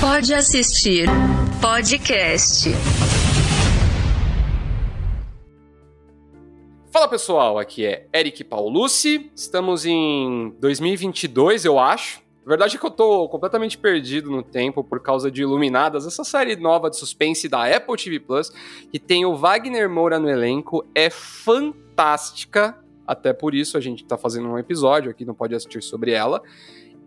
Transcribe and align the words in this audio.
Pode 0.00 0.34
assistir 0.34 1.08
podcast. 1.60 2.68
Fala 6.90 7.08
pessoal, 7.08 7.58
aqui 7.58 7.86
é 7.86 8.06
Eric 8.12 8.44
Paulucci. 8.44 9.30
Estamos 9.34 9.86
em 9.86 10.54
2022, 10.60 11.64
eu 11.64 11.78
acho. 11.78 12.20
A 12.44 12.48
verdade 12.48 12.76
é 12.76 12.78
que 12.78 12.84
eu 12.84 12.90
tô 12.90 13.28
completamente 13.28 13.78
perdido 13.78 14.30
no 14.30 14.42
tempo 14.42 14.84
por 14.84 15.00
causa 15.00 15.30
de 15.30 15.42
Iluminadas, 15.42 16.06
essa 16.06 16.24
série 16.24 16.56
nova 16.56 16.90
de 16.90 16.96
suspense 16.96 17.48
da 17.48 17.64
Apple 17.64 17.96
TV 17.96 18.20
Plus, 18.20 18.50
que 18.92 18.98
tem 18.98 19.24
o 19.24 19.34
Wagner 19.34 19.88
Moura 19.88 20.18
no 20.18 20.28
elenco, 20.28 20.84
é 20.94 21.10
fantástica. 21.10 22.78
Até 23.06 23.32
por 23.32 23.54
isso 23.54 23.78
a 23.78 23.80
gente 23.80 24.04
tá 24.04 24.18
fazendo 24.18 24.48
um 24.48 24.58
episódio 24.58 25.10
aqui, 25.10 25.24
não 25.24 25.34
pode 25.34 25.54
assistir 25.54 25.82
sobre 25.82 26.12
ela. 26.12 26.42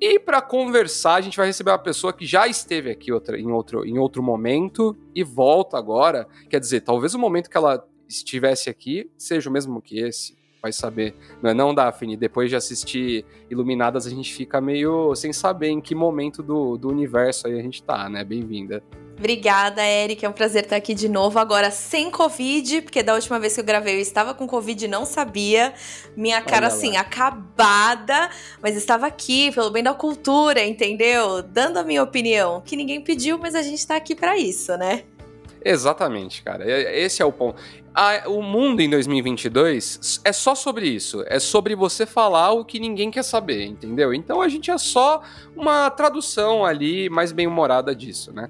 E 0.01 0.17
para 0.17 0.41
conversar, 0.41 1.15
a 1.15 1.21
gente 1.21 1.35
vai 1.35 1.47
receber 1.47 1.71
uma 1.71 1.79
pessoa 1.79 2.13
que 2.13 2.25
já 2.25 2.47
esteve 2.47 2.89
aqui 2.89 3.11
outra, 3.11 3.37
em, 3.37 3.51
outro, 3.51 3.85
em 3.85 3.97
outro 3.97 4.23
momento 4.23 4.95
e 5.13 5.23
volta 5.23 5.77
agora. 5.77 6.25
Quer 6.49 6.59
dizer, 6.59 6.81
talvez 6.81 7.13
o 7.13 7.19
momento 7.19 7.49
que 7.49 7.57
ela 7.57 7.85
estivesse 8.07 8.69
aqui 8.69 9.09
seja 9.17 9.49
o 9.49 9.53
mesmo 9.53 9.81
que 9.81 9.99
esse. 9.99 10.37
Vai 10.61 10.73
saber. 10.73 11.15
Não 11.41 11.49
é 11.49 11.53
não, 11.53 11.73
Daphne? 11.73 12.17
Depois 12.17 12.49
de 12.49 12.55
assistir 12.55 13.25
Iluminadas, 13.49 14.05
a 14.05 14.09
gente 14.09 14.33
fica 14.33 14.59
meio 14.59 15.15
sem 15.15 15.31
saber 15.31 15.69
em 15.69 15.79
que 15.79 15.95
momento 15.95 16.43
do, 16.43 16.77
do 16.77 16.89
universo 16.89 17.47
aí 17.47 17.57
a 17.57 17.61
gente 17.61 17.81
tá, 17.81 18.09
né? 18.09 18.23
Bem-vinda. 18.23 18.83
Obrigada, 19.19 19.85
Eric. 19.85 20.25
É 20.25 20.29
um 20.29 20.33
prazer 20.33 20.63
estar 20.63 20.77
aqui 20.77 20.93
de 20.93 21.09
novo. 21.09 21.39
Agora 21.39 21.71
sem 21.71 22.09
Covid, 22.09 22.81
porque 22.83 23.03
da 23.03 23.13
última 23.13 23.37
vez 23.37 23.53
que 23.53 23.59
eu 23.59 23.65
gravei 23.65 23.95
eu 23.95 23.99
estava 23.99 24.33
com 24.33 24.47
Covid 24.47 24.85
e 24.85 24.87
não 24.87 25.05
sabia. 25.05 25.73
Minha 26.15 26.41
cara, 26.41 26.67
assim, 26.67 26.95
acabada, 26.95 28.29
mas 28.61 28.77
estava 28.77 29.07
aqui 29.07 29.51
pelo 29.51 29.69
bem 29.71 29.83
da 29.83 29.93
cultura, 29.93 30.65
entendeu? 30.65 31.41
Dando 31.41 31.77
a 31.77 31.83
minha 31.83 32.01
opinião, 32.01 32.61
que 32.61 32.77
ninguém 32.77 33.01
pediu, 33.01 33.37
mas 33.37 33.55
a 33.55 33.61
gente 33.61 33.79
está 33.79 33.97
aqui 33.97 34.15
para 34.15 34.37
isso, 34.37 34.75
né? 34.77 35.03
Exatamente, 35.63 36.41
cara. 36.43 36.63
Esse 36.95 37.21
é 37.21 37.25
o 37.25 37.31
ponto. 37.31 37.61
o 38.27 38.41
mundo 38.41 38.81
em 38.81 38.89
2022 38.89 40.21
é 40.23 40.31
só 40.31 40.55
sobre 40.55 40.87
isso. 40.87 41.23
É 41.27 41.39
sobre 41.39 41.75
você 41.75 42.05
falar 42.05 42.51
o 42.51 42.63
que 42.63 42.79
ninguém 42.79 43.11
quer 43.11 43.23
saber, 43.23 43.65
entendeu? 43.65 44.13
Então 44.13 44.41
a 44.41 44.47
gente 44.47 44.71
é 44.71 44.77
só 44.77 45.21
uma 45.55 45.89
tradução 45.89 46.65
ali 46.65 47.09
mais 47.09 47.31
bem-humorada 47.31 47.93
disso, 47.95 48.31
né? 48.31 48.49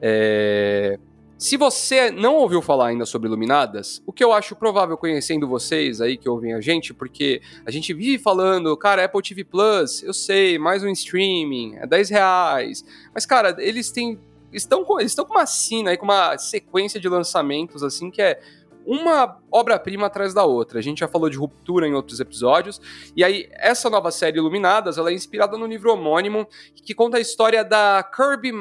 É... 0.00 0.98
Se 1.42 1.56
você 1.56 2.08
não 2.08 2.36
ouviu 2.36 2.62
falar 2.62 2.86
ainda 2.86 3.04
sobre 3.04 3.26
Iluminadas, 3.26 4.00
o 4.06 4.12
que 4.12 4.22
eu 4.22 4.32
acho 4.32 4.54
provável 4.54 4.96
conhecendo 4.96 5.48
vocês 5.48 6.00
aí 6.00 6.16
que 6.16 6.28
ouvem 6.28 6.54
a 6.54 6.60
gente, 6.60 6.94
porque 6.94 7.42
a 7.66 7.70
gente 7.72 7.92
vive 7.92 8.16
falando, 8.16 8.76
cara, 8.76 9.04
Apple 9.04 9.20
TV 9.20 9.42
Plus, 9.42 10.04
eu 10.04 10.14
sei, 10.14 10.56
mais 10.56 10.84
um 10.84 10.88
streaming, 10.90 11.74
é 11.78 11.86
10 11.86 12.10
reais. 12.10 12.84
Mas, 13.12 13.26
cara, 13.26 13.56
eles 13.58 13.90
têm. 13.90 14.20
Estão 14.52 14.84
com, 14.84 15.00
estão 15.00 15.24
com 15.24 15.34
uma 15.34 15.46
cena 15.46 15.90
aí, 15.90 15.96
com 15.96 16.04
uma 16.04 16.36
sequência 16.38 17.00
de 17.00 17.08
lançamentos, 17.08 17.82
assim, 17.82 18.10
que 18.10 18.20
é 18.20 18.40
uma 18.84 19.38
obra-prima 19.50 20.06
atrás 20.06 20.34
da 20.34 20.44
outra. 20.44 20.78
A 20.78 20.82
gente 20.82 21.00
já 21.00 21.08
falou 21.08 21.30
de 21.30 21.36
ruptura 21.36 21.86
em 21.86 21.94
outros 21.94 22.20
episódios. 22.20 22.80
E 23.16 23.22
aí, 23.22 23.48
essa 23.52 23.88
nova 23.88 24.10
série 24.10 24.38
Iluminadas, 24.38 24.98
ela 24.98 25.10
é 25.10 25.14
inspirada 25.14 25.56
no 25.56 25.66
livro 25.66 25.92
homônimo, 25.92 26.46
que 26.74 26.94
conta 26.94 27.16
a 27.16 27.20
história 27.20 27.64
da 27.64 28.02
Kirby 28.02 28.52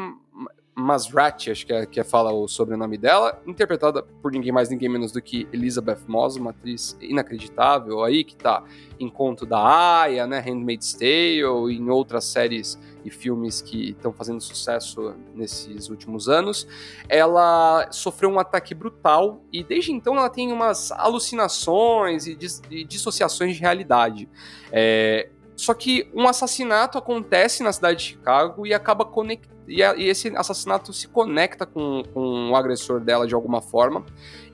Masrati, 0.82 1.52
acho 1.52 1.66
que 1.66 1.74
é, 1.74 1.86
que 1.86 2.00
é 2.00 2.04
fala 2.04 2.32
o 2.32 2.48
sobrenome 2.48 2.98
dela, 2.98 3.42
interpretada 3.46 4.04
por 4.22 4.32
ninguém 4.32 4.52
mais, 4.52 4.70
ninguém 4.70 4.90
menos 4.90 5.12
do 5.12 5.22
que 5.22 5.48
Elizabeth 5.54 6.00
Moss, 6.08 6.36
uma 6.36 6.52
atriz 6.52 6.98
inacreditável 7.00 8.04
aí, 8.04 8.24
que 8.24 8.36
tá 8.36 8.64
em 9.00 9.10
conto 9.10 9.46
da 9.46 10.02
Aya, 10.02 10.28
né, 10.28 10.40
Handmaid's 10.40 10.94
Tale, 10.94 11.42
em 11.72 11.90
outras 11.90 12.26
séries 12.26 12.78
e 13.04 13.10
filmes 13.10 13.62
que 13.62 13.92
estão 13.92 14.14
fazendo 14.14 14.42
sucesso 14.42 15.16
nesses 15.34 15.90
últimos 15.90 16.30
anos. 16.30 16.68
Ela 17.10 17.92
sofreu 17.92 18.30
um 18.30 18.40
ataque 18.40 18.76
brutal 18.76 19.42
e 19.52 19.64
desde 19.64 19.92
então 19.92 20.18
ela 20.18 20.30
tem 20.30 20.52
umas 20.52 20.92
alucinações 20.92 22.28
e, 22.28 22.36
dis 22.36 22.62
e 22.70 22.84
dissociações 22.84 23.56
de 23.56 23.62
realidade. 23.62 24.30
É, 24.72 25.30
só 25.56 25.74
que 25.74 26.10
um 26.14 26.28
assassinato 26.28 26.98
acontece 26.98 27.62
na 27.62 27.72
cidade 27.72 28.00
de 28.00 28.06
Chicago 28.06 28.66
e 28.66 28.74
acaba 28.74 29.06
conectando 29.06 29.61
e, 29.72 29.82
a, 29.82 29.96
e 29.96 30.08
esse 30.08 30.28
assassinato 30.36 30.92
se 30.92 31.08
conecta 31.08 31.66
com, 31.66 32.04
com 32.14 32.52
o 32.52 32.56
agressor 32.56 33.00
dela 33.00 33.26
de 33.26 33.34
alguma 33.34 33.62
forma. 33.62 34.06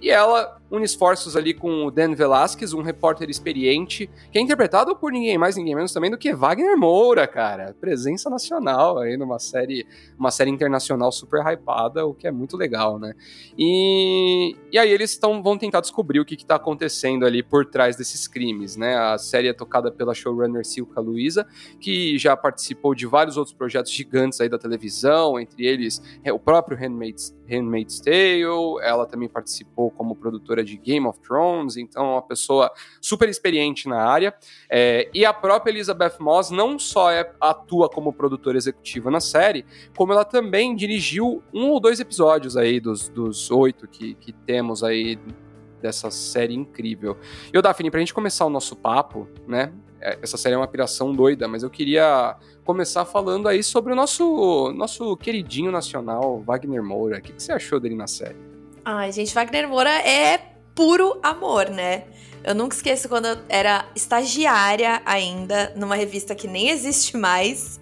E 0.02 0.10
ela 0.10 0.62
une 0.72 0.86
esforços 0.86 1.36
ali 1.36 1.54
com 1.54 1.86
o 1.86 1.92
Dan 1.92 2.14
Velasquez, 2.14 2.74
um 2.74 2.82
repórter 2.82 3.30
experiente, 3.30 4.10
que 4.32 4.38
é 4.38 4.42
interpretado 4.42 4.96
por 4.96 5.12
ninguém 5.12 5.38
mais, 5.38 5.56
ninguém 5.56 5.76
menos 5.76 5.94
também 5.94 6.12
do 6.12 6.18
que 6.18 6.34
Wagner 6.34 6.78
Moura, 6.78 7.28
cara. 7.28 7.76
Presença 7.80 8.30
nacional 8.30 9.00
aí 9.00 9.18
numa 9.18 9.40
série, 9.40 9.86
uma 10.18 10.32
série 10.32 10.50
internacional 10.50 11.12
super 11.12 11.46
hypada, 11.46 12.06
o 12.06 12.14
que 12.14 12.28
é 12.28 12.32
muito 12.32 12.58
legal, 12.58 13.00
né? 13.00 13.14
E, 13.58 14.56
e 14.72 14.78
aí 14.78 14.90
eles 14.90 15.18
tão, 15.18 15.42
vão 15.42 15.58
tentar 15.58 15.82
descobrir 15.82 16.20
o 16.20 16.26
que, 16.26 16.36
está 16.36 16.56
acontecendo 16.56 17.26
ali 17.26 17.44
por 17.44 17.66
trás 17.66 17.96
desses 17.96 18.28
crimes, 18.28 18.76
né? 18.76 18.98
A 18.98 19.18
série 19.18 19.48
é 19.48 19.54
tocada 19.54 19.92
pela 19.92 20.14
showrunner 20.14 20.66
Silka 20.66 21.00
Luiza, 21.00 21.48
que 21.80 22.18
já 22.18 22.36
participou 22.36 22.96
de 22.96 23.06
vários 23.06 23.38
outros 23.38 23.56
projetos 23.56 23.92
gigantes 23.92 24.40
aí 24.42 24.50
da 24.50 24.58
televisão, 24.58 25.40
entre 25.40 25.66
eles 25.66 26.02
é, 26.24 26.32
o 26.32 26.40
próprio 26.40 26.78
Handmaid's, 26.78 27.37
Handmaid's 27.48 28.00
Tale, 28.00 28.82
ela 28.82 29.06
também 29.06 29.30
participou 29.30 29.90
como 29.92 30.16
produtora 30.16 30.64
de 30.64 30.78
Game 30.78 31.06
of 31.08 31.20
Thrones, 31.22 31.78
então 31.78 32.06
é 32.06 32.10
uma 32.14 32.22
pessoa 32.22 32.72
super 33.02 33.30
experiente 33.30 33.88
na 33.88 34.04
área. 34.04 34.34
É, 34.70 35.10
e 35.14 35.26
a 35.26 35.34
própria 35.34 35.72
Elizabeth 35.72 36.18
Moss 36.20 36.52
não 36.52 36.78
só 36.78 37.12
é, 37.12 37.32
atua 37.40 37.90
como 37.90 38.14
produtora 38.14 38.58
executiva 38.58 39.10
na 39.10 39.20
série, 39.20 39.66
como 39.96 40.14
ela 40.14 40.26
também 40.26 40.76
dirigiu 40.76 41.44
um 41.54 41.70
ou 41.70 41.80
dois 41.80 42.00
episódios 42.00 42.58
aí 42.58 42.80
dos, 42.80 43.10
dos 43.10 43.50
oito 43.52 43.88
que, 43.88 44.14
que 44.16 44.34
temos 44.34 44.84
aí 44.84 45.20
dessa 45.82 46.10
série 46.12 46.54
incrível. 46.54 47.18
E 47.54 47.58
o 47.58 47.62
Daphne, 47.62 47.92
pra 47.92 48.00
gente 48.00 48.14
começar 48.14 48.46
o 48.46 48.50
nosso 48.50 48.76
papo, 48.76 49.28
né? 49.48 49.72
É, 50.00 50.20
essa 50.22 50.38
série 50.38 50.56
é 50.56 50.58
uma 50.58 50.68
piração 50.68 51.14
doida, 51.14 51.48
mas 51.48 51.64
eu 51.64 51.70
queria 51.70 52.38
começar 52.68 53.06
falando 53.06 53.48
aí 53.48 53.64
sobre 53.64 53.94
o 53.94 53.96
nosso, 53.96 54.74
nosso 54.76 55.16
queridinho 55.16 55.72
nacional, 55.72 56.44
Wagner 56.46 56.84
Moura. 56.84 57.18
O 57.18 57.22
que, 57.22 57.32
que 57.32 57.42
você 57.42 57.54
achou 57.54 57.80
dele 57.80 57.96
na 57.96 58.08
série? 58.08 58.36
Ai, 58.84 59.10
gente, 59.14 59.34
Wagner 59.34 59.70
Moura 59.70 59.90
é 59.90 60.57
puro 60.78 61.20
amor, 61.24 61.72
né? 61.72 62.04
Eu 62.44 62.54
nunca 62.54 62.76
esqueço 62.76 63.10
quando 63.10 63.26
eu 63.26 63.38
era 63.50 63.90
estagiária 63.96 65.02
ainda, 65.04 65.74
numa 65.76 65.96
revista 65.96 66.36
que 66.36 66.48
nem 66.48 66.70
existe 66.70 67.18
mais. 67.18 67.80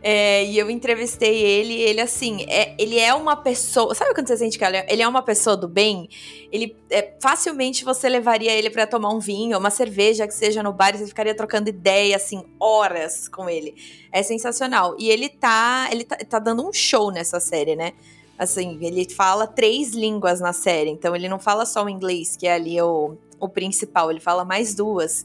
É, 0.00 0.44
e 0.44 0.56
eu 0.56 0.70
entrevistei 0.70 1.42
ele, 1.42 1.74
ele 1.74 2.00
assim, 2.00 2.46
é, 2.48 2.76
ele 2.78 3.00
é 3.00 3.12
uma 3.12 3.34
pessoa. 3.34 3.92
Sabe 3.96 4.14
quando 4.14 4.28
você 4.28 4.36
sente 4.36 4.56
que 4.56 4.64
ele 4.64 5.02
é 5.02 5.08
uma 5.08 5.22
pessoa 5.22 5.56
do 5.56 5.66
bem? 5.66 6.08
Ele 6.52 6.76
é, 6.88 7.14
facilmente 7.20 7.84
você 7.84 8.08
levaria 8.08 8.52
ele 8.52 8.70
para 8.70 8.86
tomar 8.86 9.10
um 9.10 9.18
vinho, 9.18 9.58
uma 9.58 9.70
cerveja 9.70 10.26
que 10.28 10.34
seja 10.34 10.62
no 10.62 10.72
bar, 10.72 10.94
e 10.94 10.98
você 10.98 11.06
ficaria 11.08 11.34
trocando 11.34 11.68
ideia, 11.68 12.14
assim, 12.14 12.44
horas 12.60 13.26
com 13.28 13.50
ele. 13.50 13.74
É 14.12 14.22
sensacional. 14.22 14.94
E 15.00 15.10
ele 15.10 15.28
tá. 15.28 15.88
Ele 15.90 16.04
tá, 16.04 16.16
tá 16.16 16.38
dando 16.38 16.66
um 16.66 16.72
show 16.72 17.10
nessa 17.10 17.40
série, 17.40 17.74
né? 17.74 17.92
Assim, 18.38 18.78
ele 18.82 19.08
fala 19.08 19.46
três 19.46 19.92
línguas 19.92 20.40
na 20.40 20.52
série, 20.52 20.90
então 20.90 21.16
ele 21.16 21.28
não 21.28 21.38
fala 21.38 21.64
só 21.64 21.84
o 21.84 21.88
inglês, 21.88 22.36
que 22.36 22.46
é 22.46 22.54
ali 22.54 22.80
o, 22.80 23.16
o 23.40 23.48
principal, 23.48 24.10
ele 24.10 24.20
fala 24.20 24.44
mais 24.44 24.74
duas. 24.74 25.24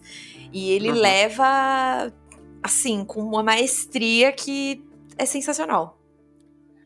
E 0.54 0.72
ele 0.72 0.90
uhum. 0.90 0.96
leva, 0.96 2.14
assim, 2.64 3.04
com 3.04 3.22
uma 3.22 3.44
maestria 3.44 4.32
que 4.32 4.84
é 5.18 5.26
sensacional. 5.26 5.98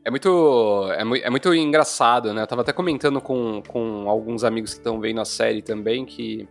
É 0.04 0.12
muito, 0.12 0.88
é, 0.96 1.04
mu 1.04 1.16
é 1.16 1.30
muito 1.32 1.54
engraçado, 1.54 2.32
né? 2.32 2.44
Eu 2.44 2.48
tava 2.48 2.62
até 2.62 2.72
comentando 2.72 3.20
com, 3.20 3.64
com 3.68 4.08
alguns 4.08 4.44
amigos 4.44 4.74
que 4.74 4.80
estão 4.80 5.00
vendo 5.00 5.20
a 5.20 5.26
série 5.26 5.64
também 5.64 6.06
que 6.06 6.48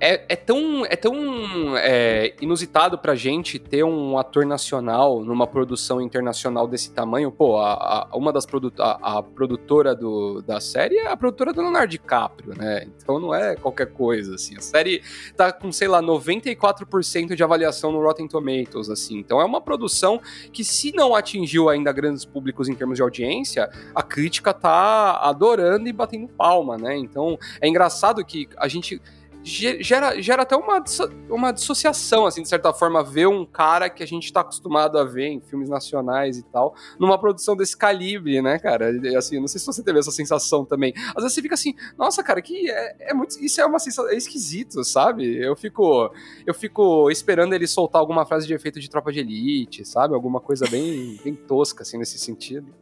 é, 0.00 0.24
é, 0.28 0.36
tão, 0.36 0.86
é 0.86 0.96
tão 0.96 1.76
é, 1.76 2.34
inusitado 2.40 2.98
pra 2.98 3.14
gente 3.14 3.58
ter 3.58 3.82
um 3.84 4.16
ator 4.16 4.46
nacional 4.46 5.24
numa 5.24 5.46
produção 5.46 6.00
internacional 6.00 6.68
desse 6.68 6.90
tamanho. 6.92 7.32
Pô, 7.32 7.58
a, 7.58 8.08
a 8.10 8.16
uma 8.16 8.32
das 8.32 8.46
produ 8.46 8.72
a, 8.78 9.18
a, 9.18 9.22
produtora 9.22 9.94
do, 9.94 10.40
da 10.42 10.60
série 10.60 10.96
é 10.96 11.08
a 11.08 11.16
produtora 11.16 11.52
do 11.52 11.60
Leonardo 11.60 11.88
DiCaprio, 11.88 12.54
né? 12.56 12.86
Então 12.96 13.18
não 13.18 13.34
é 13.34 13.56
qualquer 13.56 13.86
coisa, 13.86 14.36
assim. 14.36 14.56
A 14.56 14.60
série 14.60 15.02
tá 15.36 15.52
com, 15.52 15.72
sei 15.72 15.88
lá, 15.88 16.00
94% 16.00 17.34
de 17.34 17.42
avaliação 17.42 17.90
no 17.90 18.00
Rotten 18.00 18.28
Tomatoes, 18.28 18.88
assim. 18.88 19.18
Então 19.18 19.40
é 19.40 19.44
uma 19.44 19.60
produção 19.60 20.20
que, 20.52 20.62
se 20.62 20.92
não 20.92 21.14
atingiu 21.14 21.68
ainda 21.68 21.90
grandes 21.92 22.24
públicos 22.24 22.68
em 22.68 22.74
termos 22.74 22.96
de 22.96 23.02
audiência, 23.02 23.68
a 23.94 24.02
crítica 24.02 24.54
tá 24.54 25.18
adorando 25.22 25.88
e 25.88 25.92
batendo 25.92 26.28
palma, 26.28 26.76
né? 26.76 26.96
Então 26.96 27.38
é 27.60 27.68
engraçado 27.68 28.24
que 28.24 28.48
a 28.56 28.68
gente 28.68 29.00
gera, 29.48 30.20
gera 30.20 30.42
até 30.42 30.54
uma, 30.54 30.82
uma 31.30 31.52
dissociação, 31.52 32.26
assim, 32.26 32.42
de 32.42 32.48
certa 32.48 32.72
forma, 32.72 33.02
ver 33.02 33.26
um 33.26 33.44
cara 33.46 33.88
que 33.88 34.02
a 34.02 34.06
gente 34.06 34.32
tá 34.32 34.40
acostumado 34.40 34.98
a 34.98 35.04
ver 35.04 35.28
em 35.28 35.40
filmes 35.40 35.68
nacionais 35.68 36.36
e 36.36 36.42
tal, 36.44 36.74
numa 36.98 37.18
produção 37.18 37.56
desse 37.56 37.76
calibre, 37.76 38.42
né, 38.42 38.58
cara? 38.58 38.90
Assim, 39.16 39.40
não 39.40 39.48
sei 39.48 39.58
se 39.58 39.66
você 39.66 39.82
teve 39.82 39.98
essa 39.98 40.10
sensação 40.10 40.64
também. 40.64 40.92
Às 41.16 41.22
vezes 41.22 41.32
você 41.32 41.42
fica 41.42 41.54
assim, 41.54 41.74
nossa, 41.96 42.22
cara, 42.22 42.42
que 42.42 42.70
é, 42.70 43.10
é 43.10 43.14
muito. 43.14 43.42
Isso 43.42 43.60
é 43.60 43.66
uma 43.66 43.78
sensação. 43.78 44.10
É 44.10 44.16
esquisito, 44.16 44.84
sabe? 44.84 45.36
Eu 45.36 45.56
fico. 45.56 46.12
Eu 46.46 46.54
fico 46.54 47.10
esperando 47.10 47.54
ele 47.54 47.66
soltar 47.66 48.00
alguma 48.00 48.26
frase 48.26 48.46
de 48.46 48.54
efeito 48.54 48.80
de 48.80 48.90
tropa 48.90 49.12
de 49.12 49.20
elite, 49.20 49.84
sabe? 49.84 50.14
Alguma 50.14 50.40
coisa 50.40 50.66
bem, 50.68 51.18
bem 51.24 51.34
tosca, 51.34 51.82
assim, 51.82 51.98
nesse 51.98 52.18
sentido. 52.18 52.72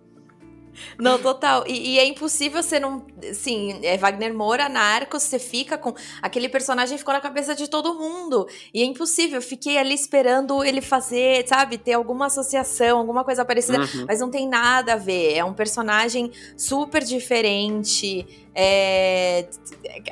Não, 0.99 1.19
total. 1.19 1.65
E, 1.67 1.95
e, 1.95 1.99
é 1.99 2.07
impossível 2.07 2.63
você 2.63 2.79
não. 2.81 3.05
Sim, 3.33 3.81
é 3.83 3.97
Wagner 3.97 4.35
Moura, 4.35 4.69
Narcos, 4.69 5.23
você 5.23 5.39
fica 5.39 5.77
com. 5.77 5.95
Aquele 6.23 6.49
personagem 6.49 6.97
ficou 6.99 7.15
na 7.15 7.21
cabeça 7.21 7.55
de 7.55 7.69
todo 7.69 7.95
mundo. 7.95 8.47
E 8.73 8.83
é 8.83 8.85
impossível. 8.85 9.37
Eu 9.39 9.43
fiquei 9.43 9.79
ali 9.79 9.95
esperando 9.95 10.65
ele 10.65 10.81
fazer, 10.81 11.47
sabe, 11.47 11.79
ter 11.79 11.95
alguma 11.95 12.27
associação, 12.27 12.99
alguma 12.99 13.25
coisa 13.25 13.45
parecida. 13.45 13.81
Uhum. 13.81 14.05
Mas 14.07 14.21
não 14.21 14.31
tem 14.31 14.49
nada 14.49 14.95
a 14.95 14.97
ver. 14.97 15.35
É 15.35 15.45
um 15.45 15.55
personagem 15.55 16.31
super 16.57 17.03
diferente. 17.03 18.27
É... 18.55 19.47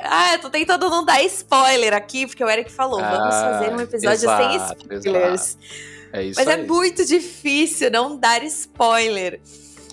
Ah, 0.03 0.35
eu 0.35 0.39
tô 0.39 0.51
tentando 0.51 0.91
não 0.91 1.05
dar 1.05 1.23
spoiler 1.25 1.95
aqui, 1.95 2.27
porque 2.27 2.45
o 2.45 2.49
Eric 2.49 2.71
falou: 2.71 3.01
ah, 3.01 3.11
vamos 3.11 3.35
fazer 3.35 3.75
um 3.75 3.81
episódio 3.81 4.15
exato, 4.15 4.87
sem 4.87 4.99
spoilers. 4.99 5.59
É 6.15 6.23
isso 6.23 6.39
Mas 6.39 6.49
é 6.49 6.55
aí. 6.55 6.61
é 6.61 6.67
muito 6.67 7.05
difícil 7.05 7.91
não 7.91 8.17
dar 8.17 8.45
spoiler. 8.45 9.41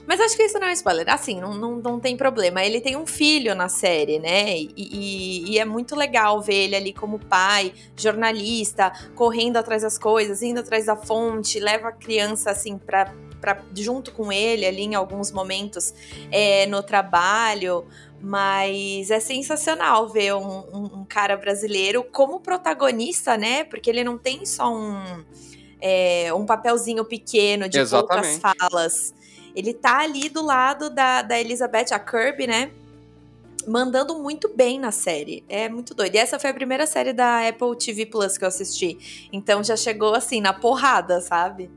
Mas 0.07 0.19
acho 0.19 0.35
que 0.35 0.43
isso 0.43 0.59
não 0.59 0.67
é 0.67 0.73
spoiler. 0.73 1.05
Assim, 1.09 1.39
não, 1.39 1.53
não, 1.53 1.75
não 1.75 1.99
tem 1.99 2.17
problema. 2.17 2.63
Ele 2.63 2.81
tem 2.81 2.95
um 2.95 3.05
filho 3.05 3.53
na 3.55 3.69
série, 3.69 4.19
né? 4.19 4.57
E, 4.57 4.71
e, 4.75 5.51
e, 5.51 5.59
é 5.59 5.65
muito 5.65 5.95
legal 5.95 6.41
ver 6.41 6.55
ele 6.55 6.75
ali 6.75 6.93
como 6.93 7.19
pai, 7.19 7.73
jornalista, 7.95 8.91
correndo 9.15 9.57
atrás 9.57 9.83
das 9.83 9.97
coisas, 9.97 10.41
indo 10.41 10.59
atrás 10.59 10.85
da 10.85 10.95
fonte, 10.95 11.59
leva 11.59 11.89
a 11.89 11.91
criança, 11.91 12.51
assim, 12.51 12.77
pra, 12.77 13.13
pra, 13.39 13.61
junto 13.75 14.11
com 14.11 14.31
ele 14.31 14.65
ali 14.65 14.83
em 14.83 14.95
alguns 14.95 15.31
momentos 15.31 15.93
é, 16.31 16.65
no 16.65 16.81
trabalho. 16.81 17.85
Mas 18.19 19.09
é 19.09 19.19
sensacional 19.19 20.07
ver 20.07 20.35
um, 20.35 20.59
um, 20.71 20.99
um, 20.99 21.05
cara 21.05 21.35
brasileiro 21.35 22.03
como 22.03 22.39
protagonista, 22.39 23.35
né? 23.35 23.63
Porque 23.63 23.89
ele 23.89 24.03
não 24.03 24.15
tem 24.15 24.45
só 24.45 24.71
um, 24.71 25.23
é, 25.81 26.31
um 26.31 26.45
papelzinho 26.45 27.03
pequeno 27.03 27.67
de 27.67 27.79
Exatamente. 27.79 28.39
poucas 28.39 28.57
falas. 28.59 29.20
Ele 29.55 29.73
tá 29.73 29.99
ali 29.99 30.29
do 30.29 30.43
lado 30.43 30.89
da, 30.89 31.21
da 31.21 31.39
Elizabeth, 31.39 31.91
a 31.91 31.99
Kirby, 31.99 32.47
né? 32.47 32.71
Mandando 33.67 34.17
muito 34.19 34.49
bem 34.49 34.79
na 34.79 34.91
série. 34.91 35.43
É 35.47 35.69
muito 35.69 35.93
doido. 35.93 36.15
E 36.15 36.17
essa 36.17 36.39
foi 36.39 36.49
a 36.49 36.53
primeira 36.53 36.87
série 36.87 37.13
da 37.13 37.47
Apple 37.47 37.77
TV 37.77 38.05
Plus 38.05 38.37
que 38.37 38.43
eu 38.43 38.47
assisti. 38.47 39.29
Então 39.31 39.63
já 39.63 39.75
chegou 39.75 40.15
assim, 40.15 40.41
na 40.41 40.53
porrada, 40.53 41.21
sabe? 41.21 41.69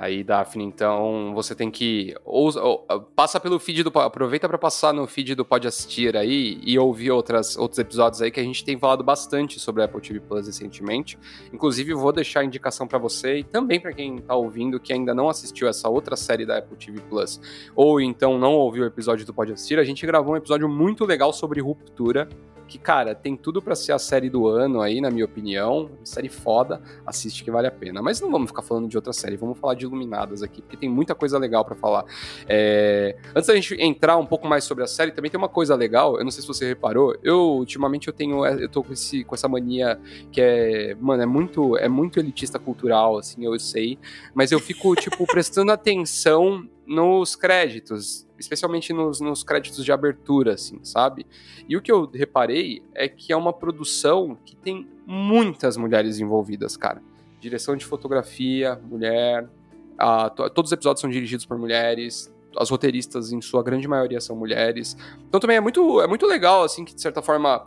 Aí, 0.00 0.24
Daphne, 0.24 0.64
então 0.64 1.34
você 1.34 1.54
tem 1.54 1.70
que. 1.70 2.14
Ou, 2.24 2.50
ou, 2.58 3.02
passa 3.14 3.38
pelo 3.38 3.58
feed 3.58 3.82
do. 3.82 3.98
Aproveita 3.98 4.48
para 4.48 4.56
passar 4.56 4.94
no 4.94 5.06
feed 5.06 5.34
do 5.34 5.44
Pode 5.44 5.68
Assistir 5.68 6.16
aí 6.16 6.58
e 6.64 6.78
ouvir 6.78 7.10
outras, 7.10 7.54
outros 7.54 7.78
episódios 7.78 8.22
aí 8.22 8.30
que 8.30 8.40
a 8.40 8.42
gente 8.42 8.64
tem 8.64 8.78
falado 8.78 9.04
bastante 9.04 9.60
sobre 9.60 9.82
a 9.82 9.84
Apple 9.84 10.00
TV 10.00 10.18
Plus 10.18 10.46
recentemente. 10.46 11.18
Inclusive, 11.52 11.92
vou 11.92 12.12
deixar 12.12 12.40
a 12.40 12.44
indicação 12.44 12.88
para 12.88 12.98
você 12.98 13.40
e 13.40 13.44
também 13.44 13.78
para 13.78 13.92
quem 13.92 14.16
tá 14.16 14.34
ouvindo 14.34 14.80
que 14.80 14.90
ainda 14.90 15.14
não 15.14 15.28
assistiu 15.28 15.68
essa 15.68 15.86
outra 15.90 16.16
série 16.16 16.46
da 16.46 16.56
Apple 16.56 16.78
TV 16.78 17.02
Plus, 17.02 17.38
ou 17.76 18.00
então 18.00 18.38
não 18.38 18.54
ouviu 18.54 18.84
o 18.84 18.86
episódio 18.86 19.26
do 19.26 19.34
Pode 19.34 19.52
Assistir. 19.52 19.78
A 19.78 19.84
gente 19.84 20.06
gravou 20.06 20.32
um 20.32 20.36
episódio 20.38 20.66
muito 20.66 21.04
legal 21.04 21.30
sobre 21.30 21.60
ruptura 21.60 22.26
que, 22.70 22.78
cara, 22.78 23.16
tem 23.16 23.36
tudo 23.36 23.60
para 23.60 23.74
ser 23.74 23.90
a 23.90 23.98
série 23.98 24.30
do 24.30 24.46
ano 24.46 24.80
aí, 24.80 25.00
na 25.00 25.10
minha 25.10 25.24
opinião. 25.24 25.90
Série 26.04 26.28
foda, 26.28 26.80
assiste 27.04 27.42
que 27.42 27.50
vale 27.50 27.66
a 27.66 27.70
pena. 27.70 28.00
Mas 28.00 28.20
não 28.20 28.30
vamos 28.30 28.48
ficar 28.50 28.62
falando 28.62 28.88
de 28.88 28.96
outra 28.96 29.12
série, 29.12 29.36
vamos 29.36 29.58
falar 29.58 29.74
de 29.74 29.84
Iluminadas 29.84 30.40
aqui, 30.40 30.62
porque 30.62 30.76
tem 30.76 30.88
muita 30.88 31.12
coisa 31.12 31.36
legal 31.36 31.64
para 31.64 31.74
falar. 31.74 32.04
É... 32.48 33.16
Antes 33.34 33.48
da 33.48 33.56
gente 33.56 33.74
entrar 33.74 34.16
um 34.18 34.24
pouco 34.24 34.46
mais 34.46 34.62
sobre 34.62 34.84
a 34.84 34.86
série, 34.86 35.10
também 35.10 35.28
tem 35.28 35.36
uma 35.36 35.48
coisa 35.48 35.74
legal, 35.74 36.16
eu 36.16 36.22
não 36.22 36.30
sei 36.30 36.42
se 36.42 36.46
você 36.46 36.68
reparou, 36.68 37.16
eu 37.24 37.40
ultimamente 37.40 38.06
eu 38.06 38.14
tenho, 38.14 38.46
eu 38.46 38.68
tô 38.68 38.84
com, 38.84 38.92
esse, 38.92 39.24
com 39.24 39.34
essa 39.34 39.48
mania 39.48 39.98
que 40.30 40.40
é, 40.40 40.94
mano, 41.00 41.24
é 41.24 41.26
muito, 41.26 41.76
é 41.76 41.88
muito 41.88 42.20
elitista 42.20 42.56
cultural, 42.56 43.18
assim, 43.18 43.44
eu 43.44 43.58
sei, 43.58 43.98
mas 44.32 44.52
eu 44.52 44.60
fico, 44.60 44.94
tipo, 44.94 45.26
prestando 45.26 45.72
atenção 45.72 46.68
nos 46.90 47.36
créditos, 47.36 48.26
especialmente 48.36 48.92
nos, 48.92 49.20
nos, 49.20 49.44
créditos 49.44 49.84
de 49.84 49.92
abertura, 49.92 50.54
assim, 50.54 50.80
sabe? 50.82 51.24
E 51.68 51.76
o 51.76 51.80
que 51.80 51.92
eu 51.92 52.10
reparei 52.12 52.82
é 52.92 53.08
que 53.08 53.32
é 53.32 53.36
uma 53.36 53.52
produção 53.52 54.36
que 54.44 54.56
tem 54.56 54.88
muitas 55.06 55.76
mulheres 55.76 56.18
envolvidas, 56.18 56.76
cara. 56.76 57.00
Direção 57.38 57.76
de 57.76 57.84
fotografia, 57.86 58.74
mulher, 58.90 59.48
a, 59.96 60.28
todos 60.30 60.70
os 60.70 60.72
episódios 60.72 61.00
são 61.00 61.08
dirigidos 61.08 61.46
por 61.46 61.56
mulheres, 61.56 62.34
as 62.56 62.68
roteiristas, 62.68 63.30
em 63.30 63.40
sua 63.40 63.62
grande 63.62 63.86
maioria, 63.86 64.20
são 64.20 64.34
mulheres. 64.34 64.96
Então 65.28 65.38
também 65.38 65.58
é 65.58 65.60
muito, 65.60 66.00
é 66.00 66.08
muito 66.08 66.26
legal, 66.26 66.64
assim, 66.64 66.84
que 66.84 66.92
de 66.92 67.00
certa 67.00 67.22
forma 67.22 67.64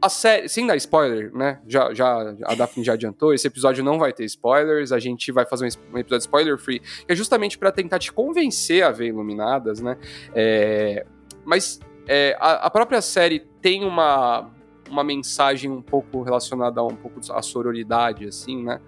a 0.00 0.08
série, 0.08 0.48
sem 0.48 0.66
dar 0.66 0.76
spoiler, 0.76 1.34
né? 1.34 1.60
Já, 1.66 1.92
já, 1.94 2.34
a 2.44 2.54
Daphne 2.54 2.84
já 2.84 2.92
adiantou, 2.92 3.32
esse 3.32 3.46
episódio 3.46 3.82
não 3.82 3.98
vai 3.98 4.12
ter 4.12 4.24
spoilers, 4.24 4.92
a 4.92 4.98
gente 4.98 5.32
vai 5.32 5.46
fazer 5.46 5.64
um, 5.92 5.98
episódio 5.98 6.22
spoiler 6.22 6.58
free, 6.58 6.80
que 6.80 7.12
é 7.12 7.14
justamente 7.14 7.56
para 7.56 7.72
tentar 7.72 7.98
te 7.98 8.12
convencer 8.12 8.84
a 8.84 8.90
ver 8.90 9.06
Iluminadas, 9.06 9.80
né? 9.80 9.96
É, 10.34 11.06
mas 11.44 11.80
é, 12.06 12.36
a, 12.38 12.66
a, 12.66 12.70
própria 12.70 13.00
série 13.00 13.40
tem 13.60 13.84
uma, 13.84 14.50
uma 14.88 15.02
mensagem 15.02 15.70
um 15.70 15.82
pouco 15.82 16.22
relacionada 16.22 16.80
a 16.80 16.84
um 16.84 16.96
pouco 16.96 17.20
a 17.32 17.42
sororidade, 17.42 18.26
assim, 18.26 18.62
né? 18.62 18.80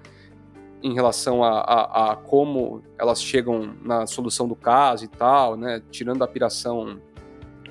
Em 0.80 0.94
relação 0.94 1.42
a, 1.42 1.58
a, 1.60 2.12
a 2.12 2.16
como 2.16 2.82
elas 2.96 3.20
chegam 3.20 3.74
na 3.82 4.06
solução 4.06 4.46
do 4.46 4.54
caso 4.54 5.04
e 5.04 5.08
tal, 5.08 5.56
né? 5.56 5.82
Tirando 5.90 6.22
a 6.22 6.28
piração 6.28 7.00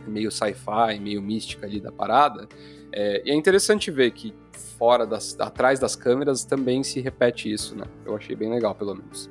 meio 0.08 0.32
sci-fi, 0.32 1.00
meio 1.00 1.22
mística 1.22 1.66
ali 1.66 1.80
da 1.80 1.92
parada. 1.92 2.48
É, 2.92 3.22
e 3.26 3.32
é 3.32 3.36
interessante 3.36 3.92
ver 3.92 4.12
que 4.12 4.34
fora 4.78 5.06
das, 5.06 5.36
atrás 5.40 5.80
das 5.80 5.96
câmeras 5.96 6.44
também 6.44 6.84
se 6.84 7.02
repete 7.02 7.52
isso, 7.52 7.76
né? 7.76 7.86
Eu 8.06 8.16
achei 8.16 8.36
bem 8.36 8.50
legal, 8.50 8.76
pelo 8.76 8.96
menos. 8.96 9.30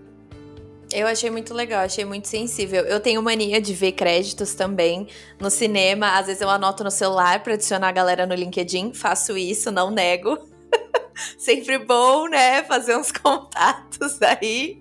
Eu 0.92 1.06
achei 1.06 1.30
muito 1.30 1.52
legal, 1.52 1.84
achei 1.84 2.04
muito 2.04 2.28
sensível. 2.28 2.84
Eu 2.84 3.00
tenho 3.00 3.20
mania 3.20 3.60
de 3.60 3.74
ver 3.74 3.92
créditos 3.92 4.54
também 4.54 5.08
no 5.40 5.50
cinema. 5.50 6.16
Às 6.16 6.26
vezes 6.26 6.40
eu 6.40 6.48
anoto 6.48 6.84
no 6.84 6.90
celular 6.90 7.42
para 7.42 7.54
adicionar 7.54 7.88
a 7.88 7.92
galera 7.92 8.24
no 8.24 8.34
LinkedIn. 8.34 8.92
Faço 8.94 9.36
isso, 9.36 9.70
não 9.72 9.90
nego. 9.90 10.38
Sempre 11.38 11.78
bom, 11.78 12.28
né? 12.28 12.62
Fazer 12.64 12.96
uns 12.96 13.10
contatos 13.12 14.20
aí. 14.22 14.80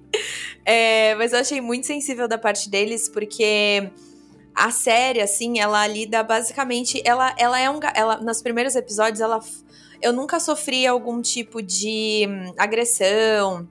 É, 0.64 1.16
mas 1.16 1.34
eu 1.34 1.40
achei 1.40 1.60
muito 1.60 1.88
sensível 1.88 2.28
da 2.28 2.38
parte 2.38 2.70
deles, 2.70 3.10
porque 3.10 3.90
a 4.56 4.72
série, 4.72 5.22
assim, 5.22 5.60
ela 5.60 5.86
lida 5.86 6.24
basicamente. 6.24 7.02
Ela, 7.04 7.36
ela 7.38 7.60
é 7.60 7.70
um. 7.70 7.80
Ela, 7.94 8.18
nos 8.18 8.42
primeiros 8.42 8.76
episódios, 8.76 9.20
ela. 9.20 9.40
Eu 10.02 10.14
nunca 10.14 10.40
sofri 10.40 10.88
algum 10.88 11.22
tipo 11.22 11.62
de 11.62 12.26
hum, 12.28 12.54
agressão 12.58 13.68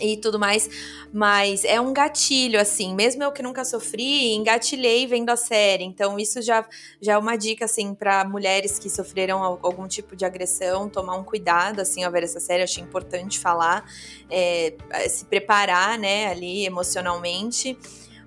e 0.00 0.16
tudo 0.16 0.38
mais, 0.38 0.68
mas 1.12 1.64
é 1.64 1.80
um 1.80 1.92
gatilho, 1.92 2.60
assim. 2.60 2.94
Mesmo 2.94 3.22
eu 3.22 3.32
que 3.32 3.42
nunca 3.42 3.64
sofri, 3.64 4.32
engatilhei 4.34 5.06
vendo 5.06 5.30
a 5.30 5.36
série. 5.36 5.84
Então, 5.84 6.18
isso 6.18 6.40
já, 6.40 6.66
já 7.00 7.14
é 7.14 7.18
uma 7.18 7.36
dica, 7.36 7.64
assim, 7.64 7.94
para 7.94 8.24
mulheres 8.24 8.78
que 8.78 8.88
sofreram 8.88 9.42
algum 9.42 9.88
tipo 9.88 10.14
de 10.14 10.24
agressão, 10.24 10.88
tomar 10.88 11.16
um 11.16 11.24
cuidado, 11.24 11.80
assim, 11.80 12.04
ao 12.04 12.12
ver 12.12 12.22
essa 12.22 12.40
série. 12.40 12.62
Achei 12.62 12.82
importante 12.82 13.38
falar, 13.38 13.84
é, 14.30 14.74
se 15.08 15.24
preparar, 15.24 15.98
né, 15.98 16.28
ali 16.28 16.64
emocionalmente. 16.64 17.76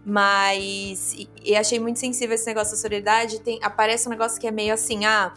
Mas. 0.06 1.14
E, 1.14 1.30
e, 1.44 1.56
achei 1.56 1.80
muito 1.80 2.00
sensível 2.00 2.36
esse 2.36 2.46
negócio 2.48 2.74
da 2.74 2.78
sororidade. 2.78 3.40
Tem, 3.40 3.60
aparece 3.62 4.08
um 4.08 4.12
negócio 4.12 4.40
que 4.40 4.48
é 4.48 4.52
meio 4.52 4.74
assim, 4.74 5.06
ah. 5.06 5.34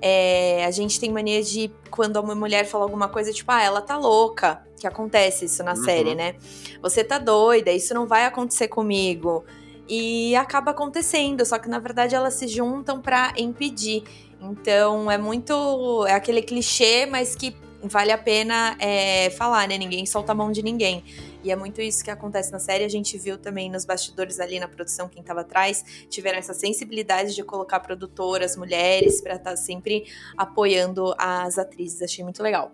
É, 0.00 0.64
a 0.66 0.70
gente 0.70 1.00
tem 1.00 1.10
mania 1.10 1.42
de 1.42 1.70
quando 1.90 2.16
uma 2.16 2.34
mulher 2.34 2.66
fala 2.66 2.84
alguma 2.84 3.08
coisa, 3.08 3.32
tipo, 3.32 3.50
ah, 3.50 3.62
ela 3.62 3.80
tá 3.80 3.96
louca. 3.96 4.62
Que 4.78 4.86
acontece 4.86 5.46
isso 5.46 5.62
na 5.64 5.72
uhum. 5.72 5.84
série, 5.84 6.14
né? 6.14 6.34
Você 6.82 7.02
tá 7.02 7.18
doida, 7.18 7.72
isso 7.72 7.94
não 7.94 8.06
vai 8.06 8.26
acontecer 8.26 8.68
comigo. 8.68 9.44
E 9.88 10.34
acaba 10.36 10.72
acontecendo, 10.72 11.44
só 11.46 11.58
que 11.58 11.68
na 11.68 11.78
verdade 11.78 12.14
elas 12.14 12.34
se 12.34 12.48
juntam 12.48 13.00
para 13.00 13.32
impedir. 13.36 14.02
Então 14.40 15.10
é 15.10 15.16
muito. 15.16 16.04
É 16.06 16.12
aquele 16.12 16.42
clichê, 16.42 17.06
mas 17.06 17.34
que 17.34 17.56
vale 17.82 18.12
a 18.12 18.18
pena 18.18 18.76
é, 18.78 19.30
falar, 19.30 19.68
né? 19.68 19.78
Ninguém 19.78 20.04
solta 20.04 20.32
a 20.32 20.34
mão 20.34 20.50
de 20.50 20.62
ninguém. 20.62 21.04
E 21.46 21.50
é 21.52 21.54
muito 21.54 21.80
isso 21.80 22.02
que 22.02 22.10
acontece 22.10 22.50
na 22.50 22.58
série. 22.58 22.82
A 22.82 22.88
gente 22.88 23.16
viu 23.16 23.38
também 23.38 23.70
nos 23.70 23.84
bastidores 23.84 24.40
ali 24.40 24.58
na 24.58 24.66
produção, 24.66 25.08
quem 25.08 25.20
estava 25.20 25.42
atrás, 25.42 25.84
tiveram 26.10 26.38
essa 26.38 26.52
sensibilidade 26.52 27.36
de 27.36 27.44
colocar 27.44 27.78
produtoras, 27.78 28.56
mulheres, 28.56 29.20
para 29.20 29.36
estar 29.36 29.50
tá 29.50 29.56
sempre 29.56 30.06
apoiando 30.36 31.14
as 31.16 31.56
atrizes. 31.56 32.02
Achei 32.02 32.24
muito 32.24 32.42
legal. 32.42 32.72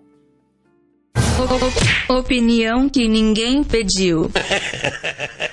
Opinião 2.08 2.88
que 2.88 3.06
ninguém 3.06 3.62
pediu. 3.62 4.30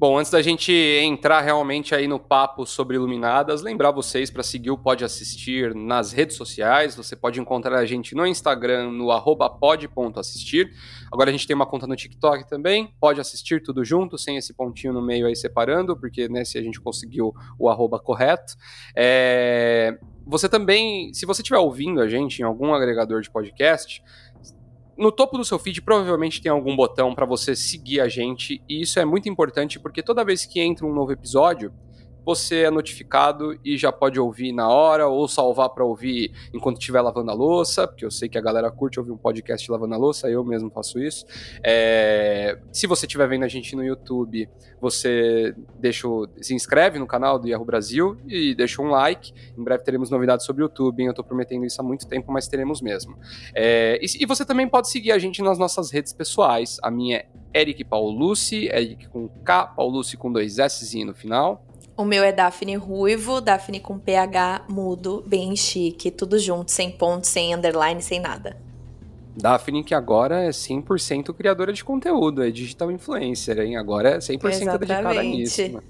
Bom, 0.00 0.16
antes 0.16 0.30
da 0.30 0.40
gente 0.40 0.70
entrar 0.70 1.40
realmente 1.40 1.92
aí 1.92 2.06
no 2.06 2.20
papo 2.20 2.64
sobre 2.64 2.94
Iluminadas, 2.94 3.62
lembrar 3.62 3.90
vocês 3.90 4.30
para 4.30 4.44
seguir 4.44 4.70
o 4.70 4.78
Pode 4.78 5.04
Assistir 5.04 5.74
nas 5.74 6.12
redes 6.12 6.36
sociais. 6.36 6.94
Você 6.94 7.16
pode 7.16 7.40
encontrar 7.40 7.76
a 7.76 7.84
gente 7.84 8.14
no 8.14 8.24
Instagram, 8.24 8.92
no 8.92 9.08
pod.assistir. 9.58 10.70
Agora 11.10 11.30
a 11.30 11.32
gente 11.32 11.48
tem 11.48 11.56
uma 11.56 11.66
conta 11.66 11.84
no 11.84 11.96
TikTok 11.96 12.48
também, 12.48 12.94
pode 13.00 13.20
assistir 13.20 13.60
tudo 13.60 13.84
junto, 13.84 14.16
sem 14.16 14.36
esse 14.36 14.54
pontinho 14.54 14.92
no 14.92 15.02
meio 15.02 15.26
aí 15.26 15.34
separando, 15.34 15.96
porque 15.96 16.28
né, 16.28 16.44
se 16.44 16.56
a 16.56 16.62
gente 16.62 16.80
conseguiu 16.80 17.34
o 17.58 17.68
arroba 17.68 17.98
correto. 17.98 18.54
É... 18.94 19.98
Você 20.24 20.48
também, 20.48 21.12
se 21.12 21.26
você 21.26 21.42
estiver 21.42 21.58
ouvindo 21.58 22.00
a 22.00 22.06
gente 22.06 22.38
em 22.40 22.44
algum 22.44 22.72
agregador 22.72 23.20
de 23.20 23.30
podcast, 23.30 24.00
no 24.98 25.12
topo 25.12 25.38
do 25.38 25.44
seu 25.44 25.58
feed 25.58 25.80
provavelmente 25.80 26.42
tem 26.42 26.50
algum 26.50 26.74
botão 26.74 27.14
para 27.14 27.24
você 27.24 27.54
seguir 27.54 28.00
a 28.00 28.08
gente, 28.08 28.60
e 28.68 28.82
isso 28.82 28.98
é 28.98 29.04
muito 29.04 29.28
importante 29.28 29.78
porque 29.78 30.02
toda 30.02 30.24
vez 30.24 30.44
que 30.44 30.60
entra 30.60 30.84
um 30.84 30.92
novo 30.92 31.12
episódio, 31.12 31.72
você 32.28 32.64
é 32.64 32.70
notificado 32.70 33.58
e 33.64 33.78
já 33.78 33.90
pode 33.90 34.20
ouvir 34.20 34.52
na 34.52 34.68
hora 34.68 35.08
ou 35.08 35.26
salvar 35.26 35.70
para 35.70 35.82
ouvir 35.82 36.30
enquanto 36.52 36.78
estiver 36.78 37.00
lavando 37.00 37.30
a 37.30 37.34
louça, 37.34 37.88
porque 37.88 38.04
eu 38.04 38.10
sei 38.10 38.28
que 38.28 38.36
a 38.36 38.40
galera 38.42 38.70
curte 38.70 39.00
ouvir 39.00 39.12
um 39.12 39.16
podcast 39.16 39.70
lavando 39.72 39.94
a 39.94 39.96
louça, 39.96 40.28
eu 40.28 40.44
mesmo 40.44 40.70
faço 40.70 40.98
isso. 40.98 41.24
É... 41.64 42.58
Se 42.70 42.86
você 42.86 43.06
estiver 43.06 43.26
vendo 43.26 43.44
a 43.44 43.48
gente 43.48 43.74
no 43.74 43.82
YouTube, 43.82 44.46
você 44.78 45.54
deixa 45.78 46.06
se 46.38 46.54
inscreve 46.54 46.98
no 46.98 47.06
canal 47.06 47.38
do 47.38 47.48
Yahoo 47.48 47.64
Brasil 47.64 48.18
e 48.28 48.54
deixa 48.54 48.82
um 48.82 48.90
like. 48.90 49.32
Em 49.56 49.64
breve 49.64 49.82
teremos 49.82 50.10
novidades 50.10 50.44
sobre 50.44 50.62
o 50.62 50.64
YouTube, 50.64 51.00
hein? 51.00 51.06
eu 51.06 51.12
estou 51.12 51.24
prometendo 51.24 51.64
isso 51.64 51.80
há 51.80 51.84
muito 51.84 52.06
tempo, 52.06 52.30
mas 52.30 52.46
teremos 52.46 52.82
mesmo. 52.82 53.16
É... 53.54 53.98
E, 54.02 54.22
e 54.22 54.26
você 54.26 54.44
também 54.44 54.68
pode 54.68 54.90
seguir 54.90 55.12
a 55.12 55.18
gente 55.18 55.40
nas 55.40 55.58
nossas 55.58 55.90
redes 55.90 56.12
pessoais. 56.12 56.76
A 56.82 56.90
minha 56.90 57.24
é 57.52 57.60
Eric 57.62 57.84
Paulucci, 57.84 58.66
Eric 58.66 59.08
com 59.08 59.28
K, 59.28 59.68
Paulucci 59.68 60.18
com 60.18 60.30
dois 60.30 60.58
S 60.58 61.04
no 61.06 61.14
final. 61.14 61.64
O 61.98 62.04
meu 62.04 62.22
é 62.22 62.30
Daphne 62.30 62.76
Ruivo, 62.76 63.40
Daphne 63.40 63.80
com 63.80 63.98
PH 63.98 64.66
mudo, 64.68 65.24
bem 65.26 65.56
chique, 65.56 66.12
tudo 66.12 66.38
junto, 66.38 66.70
sem 66.70 66.92
ponto, 66.92 67.26
sem 67.26 67.52
underline, 67.52 68.00
sem 68.00 68.20
nada. 68.20 68.56
Daphne, 69.36 69.82
que 69.82 69.92
agora 69.92 70.44
é 70.44 70.50
100% 70.50 71.34
criadora 71.34 71.72
de 71.72 71.82
conteúdo, 71.82 72.44
é 72.44 72.52
digital 72.52 72.92
influencer, 72.92 73.58
hein? 73.58 73.76
Agora 73.76 74.10
é 74.10 74.18
100% 74.18 74.44
Exatamente. 74.44 74.78
dedicada 74.78 75.22
nisso. 75.24 75.82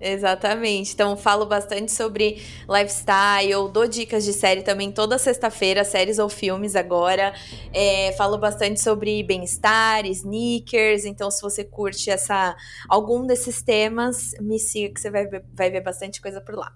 Exatamente. 0.00 0.92
Então 0.92 1.16
falo 1.16 1.44
bastante 1.44 1.90
sobre 1.90 2.42
lifestyle, 2.68 3.68
dou 3.72 3.86
dicas 3.88 4.24
de 4.24 4.32
série 4.32 4.62
também 4.62 4.92
toda 4.92 5.18
sexta-feira, 5.18 5.84
séries 5.84 6.18
ou 6.18 6.28
filmes 6.28 6.76
agora. 6.76 7.34
É, 7.72 8.12
falo 8.12 8.38
bastante 8.38 8.80
sobre 8.80 9.22
bem-estar, 9.22 10.06
sneakers. 10.06 11.04
Então, 11.04 11.30
se 11.30 11.42
você 11.42 11.64
curte 11.64 12.10
essa 12.10 12.56
algum 12.88 13.26
desses 13.26 13.62
temas, 13.62 14.32
me 14.40 14.58
siga 14.58 14.94
que 14.94 15.00
você 15.00 15.10
vai 15.10 15.26
ver, 15.26 15.44
vai 15.52 15.70
ver 15.70 15.80
bastante 15.80 16.20
coisa 16.20 16.40
por 16.40 16.54
lá. 16.54 16.72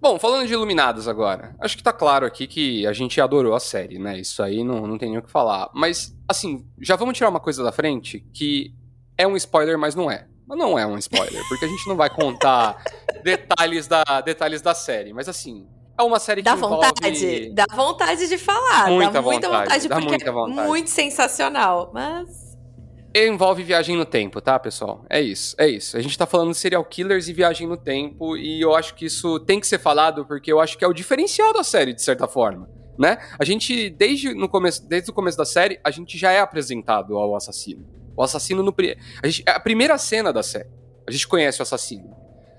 Bom, 0.00 0.18
falando 0.18 0.46
de 0.46 0.52
Iluminados 0.52 1.08
agora, 1.08 1.56
acho 1.58 1.78
que 1.78 1.82
tá 1.82 1.92
claro 1.92 2.26
aqui 2.26 2.46
que 2.46 2.86
a 2.86 2.92
gente 2.92 3.18
adorou 3.22 3.54
a 3.54 3.60
série, 3.60 3.98
né? 3.98 4.18
Isso 4.18 4.42
aí 4.42 4.62
não, 4.62 4.86
não 4.86 4.98
tem 4.98 5.08
nem 5.08 5.18
o 5.18 5.22
que 5.22 5.30
falar. 5.30 5.70
Mas, 5.74 6.14
assim, 6.28 6.66
já 6.78 6.94
vamos 6.94 7.16
tirar 7.16 7.30
uma 7.30 7.40
coisa 7.40 7.64
da 7.64 7.72
frente 7.72 8.20
que 8.34 8.74
é 9.16 9.26
um 9.26 9.34
spoiler, 9.34 9.78
mas 9.78 9.94
não 9.94 10.10
é. 10.10 10.26
Mas 10.46 10.58
não 10.58 10.78
é 10.78 10.86
um 10.86 10.98
spoiler, 10.98 11.42
porque 11.48 11.64
a 11.64 11.68
gente 11.68 11.86
não 11.88 11.96
vai 11.96 12.10
contar 12.10 12.82
detalhes 13.22 13.86
da, 13.86 14.04
detalhes 14.24 14.60
da 14.60 14.74
série. 14.74 15.12
Mas 15.12 15.28
assim, 15.28 15.66
é 15.98 16.02
uma 16.02 16.18
série 16.18 16.42
que 16.42 16.44
dá 16.44 16.54
envolve... 16.54 16.86
vontade, 16.86 17.50
dá 17.54 17.66
vontade 17.74 18.28
de 18.28 18.38
falar, 18.38 18.90
muita 18.90 19.12
dá 19.12 19.22
muita 19.22 19.48
vontade, 19.48 19.64
vontade 19.64 19.88
dá 19.88 19.94
porque 19.96 20.08
muita 20.08 20.32
vontade. 20.32 20.58
é 20.60 20.66
muito 20.66 20.90
sensacional, 20.90 21.90
mas 21.94 22.54
envolve 23.14 23.62
viagem 23.62 23.96
no 23.96 24.04
tempo, 24.04 24.40
tá, 24.40 24.58
pessoal? 24.58 25.04
É 25.08 25.20
isso, 25.20 25.54
é 25.56 25.68
isso. 25.68 25.96
A 25.96 26.00
gente 26.00 26.18
tá 26.18 26.26
falando 26.26 26.50
de 26.50 26.56
serial 26.56 26.84
killers 26.84 27.28
e 27.28 27.32
viagem 27.32 27.66
no 27.66 27.76
tempo 27.76 28.36
e 28.36 28.60
eu 28.60 28.74
acho 28.74 28.94
que 28.94 29.06
isso 29.06 29.38
tem 29.40 29.60
que 29.60 29.66
ser 29.68 29.78
falado 29.78 30.26
porque 30.26 30.52
eu 30.52 30.58
acho 30.60 30.76
que 30.76 30.84
é 30.84 30.88
o 30.88 30.92
diferencial 30.92 31.52
da 31.52 31.62
série 31.62 31.94
de 31.94 32.02
certa 32.02 32.26
forma, 32.26 32.68
né? 32.98 33.18
A 33.38 33.44
gente 33.44 33.88
desde 33.88 34.34
no 34.34 34.48
começo, 34.48 34.84
desde 34.88 35.10
o 35.10 35.14
começo 35.14 35.38
da 35.38 35.44
série, 35.44 35.78
a 35.84 35.92
gente 35.92 36.18
já 36.18 36.32
é 36.32 36.40
apresentado 36.40 37.16
ao 37.16 37.36
assassino. 37.36 37.86
O 38.16 38.22
assassino 38.22 38.62
no. 38.62 38.74
A, 39.22 39.26
gente, 39.26 39.44
a 39.48 39.60
primeira 39.60 39.98
cena 39.98 40.32
da 40.32 40.42
série. 40.42 40.68
A 41.06 41.10
gente 41.10 41.26
conhece 41.28 41.60
o 41.60 41.62
assassino. 41.62 42.16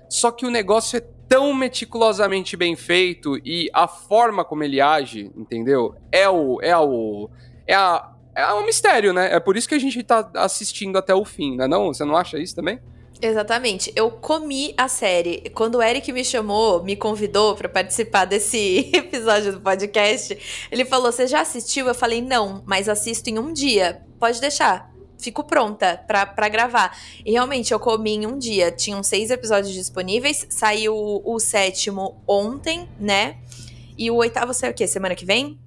Só 0.08 0.30
que 0.30 0.46
o 0.46 0.50
negócio 0.50 0.96
é 0.96 1.00
tão 1.28 1.52
meticulosamente 1.52 2.56
bem 2.56 2.76
feito 2.76 3.36
e 3.44 3.68
a 3.72 3.88
forma 3.88 4.44
como 4.44 4.62
ele 4.62 4.80
age, 4.80 5.30
entendeu? 5.36 5.94
É 6.12 6.28
o. 6.28 6.60
É 6.62 6.76
o. 6.76 7.28
É 7.66 7.74
a. 7.74 8.12
É 8.34 8.52
um 8.52 8.66
mistério, 8.66 9.14
né? 9.14 9.34
É 9.34 9.40
por 9.40 9.56
isso 9.56 9.66
que 9.66 9.74
a 9.74 9.78
gente 9.78 10.02
tá 10.02 10.30
assistindo 10.34 10.98
até 10.98 11.14
o 11.14 11.24
fim, 11.24 11.56
né? 11.56 11.66
Não? 11.66 11.86
Você 11.86 12.04
não 12.04 12.16
acha 12.16 12.38
isso 12.38 12.54
também? 12.54 12.78
Exatamente. 13.20 13.90
Eu 13.96 14.10
comi 14.10 14.74
a 14.76 14.88
série. 14.88 15.50
Quando 15.54 15.76
o 15.76 15.82
Eric 15.82 16.12
me 16.12 16.22
chamou, 16.22 16.82
me 16.82 16.96
convidou 16.96 17.54
para 17.54 17.66
participar 17.66 18.26
desse 18.26 18.90
episódio 18.94 19.52
do 19.52 19.60
podcast, 19.60 20.36
ele 20.70 20.84
falou: 20.84 21.10
Você 21.10 21.26
já 21.26 21.40
assistiu? 21.40 21.88
Eu 21.88 21.94
falei: 21.94 22.20
Não, 22.20 22.62
mas 22.66 22.88
assisto 22.88 23.30
em 23.30 23.38
um 23.38 23.52
dia. 23.52 24.02
Pode 24.20 24.40
deixar 24.40 24.95
fico 25.18 25.44
pronta 25.44 25.96
pra, 26.06 26.48
gravar. 26.48 26.96
E 27.24 27.32
realmente, 27.32 27.72
eu 27.72 27.80
comi 27.80 28.14
em 28.14 28.26
um 28.26 28.38
dia. 28.38 28.70
Tinham 28.70 29.02
seis 29.02 29.30
episódios 29.30 29.72
disponíveis. 29.72 30.46
Saiu 30.48 30.94
o 31.24 31.38
sétimo 31.38 32.22
ontem, 32.26 32.88
né? 32.98 33.38
E 33.96 34.10
o 34.10 34.16
oitavo 34.16 34.52
saiu 34.52 34.72
o 34.72 34.74
quê? 34.74 34.86
Semana 34.86 35.14
que 35.14 35.24
vem? 35.24 35.58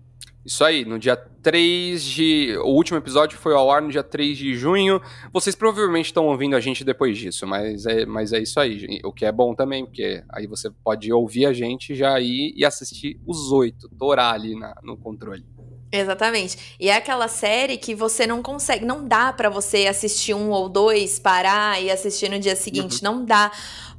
Isso 0.46 0.64
aí, 0.64 0.86
no 0.86 0.98
dia 0.98 1.16
3 1.16 2.02
de. 2.02 2.58
O 2.64 2.70
último 2.70 2.98
episódio 2.98 3.38
foi 3.38 3.54
ao 3.54 3.70
ar 3.70 3.82
no 3.82 3.92
dia 3.92 4.04
3 4.04 4.38
de 4.38 4.54
junho. 4.56 5.02
Vocês 5.32 5.56
provavelmente 5.56 6.06
estão 6.06 6.28
ouvindo 6.28 6.56
a 6.56 6.60
gente 6.60 6.84
depois 6.84 7.18
disso, 7.18 7.46
mas 7.46 7.86
é, 7.86 8.06
mas 8.06 8.34
é 8.34 8.40
isso 8.40 8.60
aí. 8.60 9.00
O 9.04 9.12
que 9.12 9.26
é 9.26 9.32
bom 9.32 9.54
também, 9.54 9.86
porque 9.86 10.24
aí 10.30 10.48
você 10.48 10.70
pode 10.84 11.12
ouvir 11.12 11.46
a 11.46 11.54
gente 11.54 11.94
já 11.94 12.20
ir 12.20 12.54
e 12.56 12.66
assistir 12.66 13.20
os 13.28 13.52
oito, 13.52 13.90
torar 13.98 14.34
ali 14.34 14.58
na, 14.58 14.74
no 14.82 14.98
controle. 14.98 15.46
Exatamente. 15.92 16.76
E 16.80 16.90
é 16.90 16.96
aquela 16.96 17.28
série 17.28 17.78
que 17.78 17.96
você 17.96 18.28
não 18.28 18.44
consegue, 18.44 18.86
não 18.86 19.08
dá 19.08 19.34
para 19.34 19.50
você 19.50 19.88
assistir 19.88 20.34
um 20.34 20.52
ou 20.52 20.70
dois, 20.70 21.18
parar 21.18 21.82
e 21.82 21.90
assistir 21.90 22.30
no 22.30 22.40
dia 22.40 22.56
seguinte, 22.56 22.98
uhum. 22.98 23.12
não 23.12 23.26
dá, 23.26 23.52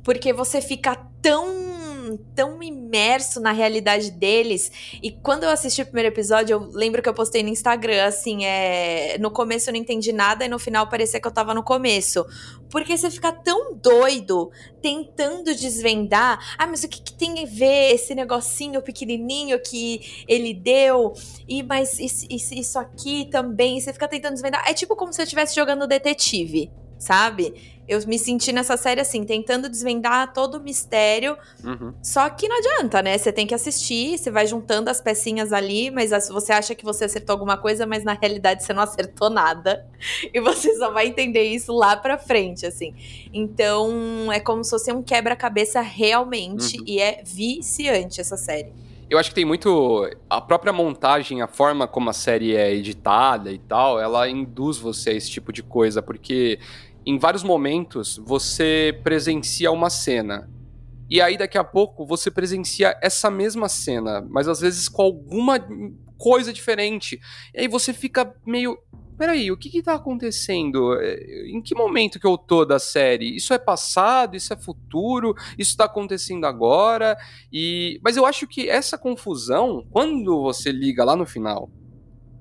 porque 0.04 0.32
você 0.32 0.61
fica 0.61 0.97
tão 1.20 1.70
tão 2.17 2.62
imerso 2.62 3.40
na 3.40 3.52
realidade 3.52 4.11
deles. 4.11 4.71
E 5.02 5.11
quando 5.11 5.45
eu 5.45 5.50
assisti 5.50 5.83
o 5.83 5.87
primeiro 5.87 6.09
episódio, 6.09 6.55
eu 6.55 6.71
lembro 6.73 7.02
que 7.02 7.09
eu 7.09 7.14
postei 7.14 7.43
no 7.43 7.49
Instagram, 7.49 8.05
assim, 8.05 8.45
é. 8.45 9.17
No 9.19 9.31
começo 9.31 9.71
eu 9.71 9.73
não 9.73 9.81
entendi 9.81 10.12
nada 10.12 10.45
e 10.45 10.49
no 10.49 10.59
final 10.59 10.88
parecia 10.88 11.21
que 11.21 11.26
eu 11.26 11.33
tava 11.33 11.55
no 11.55 11.62
começo. 11.62 12.25
Porque 12.71 12.97
você 12.97 13.11
fica 13.11 13.33
tão 13.33 13.75
doido 13.75 14.50
tentando 14.81 15.55
desvendar. 15.55 16.38
Ah, 16.57 16.67
mas 16.67 16.85
o 16.85 16.88
que, 16.88 17.02
que 17.02 17.12
tem 17.12 17.43
a 17.43 17.47
ver 17.47 17.95
esse 17.95 18.14
negocinho 18.14 18.81
pequenininho 18.81 19.61
que 19.61 20.25
ele 20.29 20.55
deu? 20.55 21.12
E 21.49 21.62
mas 21.62 21.99
isso, 21.99 22.26
isso 22.31 22.79
aqui 22.79 23.29
também. 23.31 23.81
Você 23.81 23.93
fica 23.93 24.07
tentando 24.07 24.35
desvendar. 24.35 24.62
É 24.69 24.73
tipo 24.73 24.95
como 24.95 25.12
se 25.12 25.21
eu 25.21 25.25
estivesse 25.25 25.55
jogando 25.55 25.87
detetive, 25.87 26.71
sabe? 26.99 27.80
Eu 27.90 28.00
me 28.06 28.20
senti 28.20 28.52
nessa 28.52 28.76
série 28.76 29.00
assim, 29.00 29.25
tentando 29.25 29.68
desvendar 29.68 30.32
todo 30.32 30.59
o 30.59 30.61
mistério. 30.61 31.37
Uhum. 31.64 31.92
Só 32.00 32.30
que 32.30 32.47
não 32.47 32.56
adianta, 32.56 33.02
né? 33.02 33.18
Você 33.18 33.32
tem 33.32 33.49
que 33.49 33.52
assistir, 33.52 34.16
você 34.16 34.30
vai 34.30 34.47
juntando 34.47 34.88
as 34.88 35.00
pecinhas 35.00 35.52
ali, 35.52 35.90
mas 35.90 36.12
você 36.28 36.52
acha 36.52 36.73
que 36.73 36.85
você 36.85 37.06
acertou 37.06 37.35
alguma 37.35 37.56
coisa, 37.56 37.85
mas 37.87 38.04
na 38.04 38.12
realidade 38.12 38.62
você 38.62 38.73
não 38.73 38.85
acertou 38.85 39.28
nada. 39.28 39.85
E 40.32 40.40
você 40.40 40.75
só 40.76 40.92
vai 40.92 41.09
entender 41.09 41.42
isso 41.42 41.73
lá 41.73 41.97
pra 41.97 42.16
frente, 42.16 42.64
assim. 42.64 42.94
Então, 43.32 44.30
é 44.32 44.38
como 44.38 44.62
se 44.62 44.70
fosse 44.70 44.92
um 44.92 45.02
quebra-cabeça 45.02 45.80
realmente. 45.80 46.78
Uhum. 46.78 46.85
E 46.87 47.00
é 47.00 47.23
viciante 47.25 48.20
essa 48.20 48.37
série. 48.37 48.73
Eu 49.11 49.18
acho 49.18 49.30
que 49.30 49.35
tem 49.35 49.44
muito. 49.44 50.09
A 50.28 50.40
própria 50.40 50.73
montagem, 50.73 51.42
a 51.42 51.49
forma 51.49 51.88
como 51.88 52.09
a 52.09 52.12
série 52.12 52.54
é 52.54 52.73
editada 52.73 53.50
e 53.50 53.59
tal, 53.59 54.00
ela 54.00 54.28
induz 54.28 54.78
você 54.78 55.11
a 55.11 55.14
esse 55.14 55.28
tipo 55.28 55.52
de 55.52 55.64
coisa, 55.64 56.00
porque 56.00 56.61
em 57.04 57.19
vários 57.19 57.42
momentos 57.42 58.21
você 58.25 58.99
presencia 59.02 59.71
uma 59.71 59.90
cena. 59.90 60.50
E 61.09 61.21
aí 61.21 61.37
daqui 61.37 61.59
a 61.59 61.64
pouco 61.64 62.07
você 62.07 62.30
presencia 62.30 62.97
essa 63.02 63.30
mesma 63.30 63.69
cena, 63.69 64.25
mas 64.28 64.47
às 64.47 64.61
vezes 64.61 64.88
com 64.88 65.02
alguma 65.02 65.59
coisa 66.16 66.52
diferente. 66.52 67.19
E 67.54 67.61
aí 67.61 67.69
você 67.69 67.92
fica 67.92 68.33
meio. 68.47 68.78
Peraí, 69.19 69.50
o 69.50 69.57
que 69.57 69.69
que 69.69 69.83
tá 69.83 69.95
acontecendo? 69.95 70.95
É, 70.99 71.49
em 71.49 71.61
que 71.61 71.75
momento 71.75 72.19
que 72.19 72.26
eu 72.26 72.38
tô 72.38 72.64
da 72.64 72.78
série? 72.78 73.37
Isso 73.37 73.52
é 73.52 73.59
passado? 73.59 74.37
Isso 74.37 74.52
é 74.52 74.57
futuro? 74.57 75.35
Isso 75.59 75.76
tá 75.76 75.85
acontecendo 75.85 76.47
agora? 76.47 77.19
E... 77.52 78.00
Mas 78.02 78.16
eu 78.16 78.25
acho 78.25 78.47
que 78.47 78.69
essa 78.69 78.97
confusão, 78.97 79.87
quando 79.90 80.40
você 80.42 80.73
liga 80.73 81.04
lá 81.04 81.14
no 81.16 81.26
final 81.26 81.71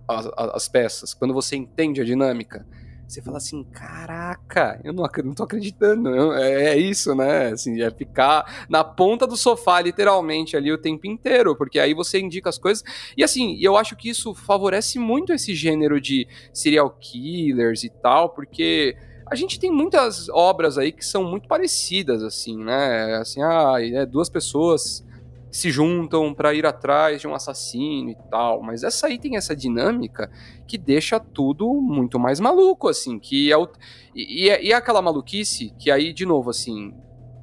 as, 0.07 0.25
as 0.37 0.69
peças, 0.69 1.13
quando 1.13 1.33
você 1.33 1.57
entende 1.57 1.99
a 1.99 2.05
dinâmica, 2.05 2.65
você 3.09 3.23
fala 3.23 3.37
assim, 3.37 3.63
caraca, 3.63 4.79
eu 4.83 4.93
não, 4.93 5.03
não 5.23 5.33
tô 5.33 5.41
acreditando, 5.41 6.31
é, 6.33 6.73
é, 6.73 6.77
isso, 6.77 7.15
né? 7.15 7.47
Assim, 7.47 7.81
é 7.81 7.89
ficar 7.89 8.67
na 8.69 8.83
ponta 8.83 9.25
do 9.25 9.35
sofá, 9.35 9.81
literalmente, 9.81 10.55
ali 10.55 10.71
o 10.71 10.77
tempo 10.77 11.07
inteiro, 11.07 11.55
porque 11.55 11.79
aí 11.79 11.95
você 11.95 12.19
indica 12.19 12.49
as 12.49 12.59
coisas. 12.59 12.83
E 13.17 13.23
assim, 13.23 13.57
eu 13.59 13.75
acho 13.75 13.95
que 13.95 14.09
isso 14.09 14.35
favorece 14.35 14.99
muito 14.99 15.33
esse 15.33 15.55
gênero 15.55 15.99
de 15.99 16.27
serial 16.53 16.91
killers 16.99 17.83
e 17.83 17.89
tal, 17.89 18.29
porque 18.29 18.95
a 19.25 19.33
gente 19.33 19.59
tem 19.59 19.71
muitas 19.71 20.29
obras 20.29 20.77
aí 20.77 20.91
que 20.91 21.03
são 21.03 21.23
muito 21.23 21.47
parecidas, 21.47 22.21
assim, 22.21 22.63
né? 22.63 23.15
Assim, 23.15 23.41
ah, 23.41 23.73
é 23.79 24.05
duas 24.05 24.29
pessoas 24.29 25.03
se 25.51 25.71
juntam 25.71 26.33
para 26.33 26.53
ir 26.53 26.65
atrás 26.65 27.21
de 27.21 27.27
um 27.27 27.33
assassino 27.33 28.11
e 28.11 28.17
tal, 28.29 28.61
mas 28.61 28.83
essa 28.83 29.07
aí 29.07 29.17
tem 29.17 29.35
essa 29.35 29.55
dinâmica 29.55 30.31
que 30.67 30.77
deixa 30.77 31.19
tudo 31.19 31.73
muito 31.81 32.19
mais 32.19 32.39
maluco, 32.39 32.87
assim, 32.87 33.17
que 33.17 33.51
é 33.51 33.57
o... 33.57 33.67
e, 34.13 34.45
e, 34.45 34.49
é, 34.49 34.63
e 34.63 34.71
é 34.71 34.75
aquela 34.75 35.01
maluquice 35.01 35.73
que 35.79 35.89
aí, 35.89 36.13
de 36.13 36.25
novo, 36.25 36.49
assim, 36.49 36.93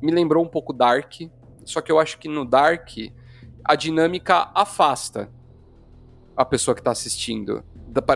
me 0.01 0.13
lembrou 0.13 0.45
um 0.45 0.49
pouco 0.49 0.73
Dark, 0.73 1.15
só 1.65 1.81
que 1.81 1.91
eu 1.91 1.99
acho 1.99 2.19
que 2.19 2.29
no 2.29 2.45
Dark 2.45 2.91
a 3.65 3.75
dinâmica 3.75 4.51
afasta 4.55 5.29
a 6.37 6.45
pessoa 6.45 6.75
que 6.75 6.83
tá 6.83 6.93
assistindo. 6.93 7.65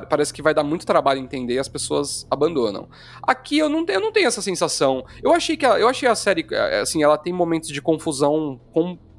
parece 0.09 0.32
que 0.32 0.42
vai 0.42 0.54
dar 0.54 0.62
muito 0.62 0.87
trabalho 0.87 1.20
entender 1.20 1.54
e 1.54 1.59
as 1.59 1.68
pessoas 1.68 2.26
abandonam. 2.30 2.88
Aqui 3.23 3.59
eu 3.59 3.68
não, 3.68 3.85
eu 3.88 4.00
não 4.00 4.12
tenho 4.12 4.28
essa 4.28 4.42
sensação. 4.42 5.04
Eu 5.23 5.32
achei 5.32 5.56
que 5.56 5.64
a, 5.66 5.80
eu 5.80 5.88
achei 5.88 6.09
a 6.09 6.14
série, 6.14 6.47
assim, 6.80 7.02
ela 7.02 7.16
tem 7.16 7.32
momentos 7.32 7.70
de 7.70 7.80
confusão 7.80 8.61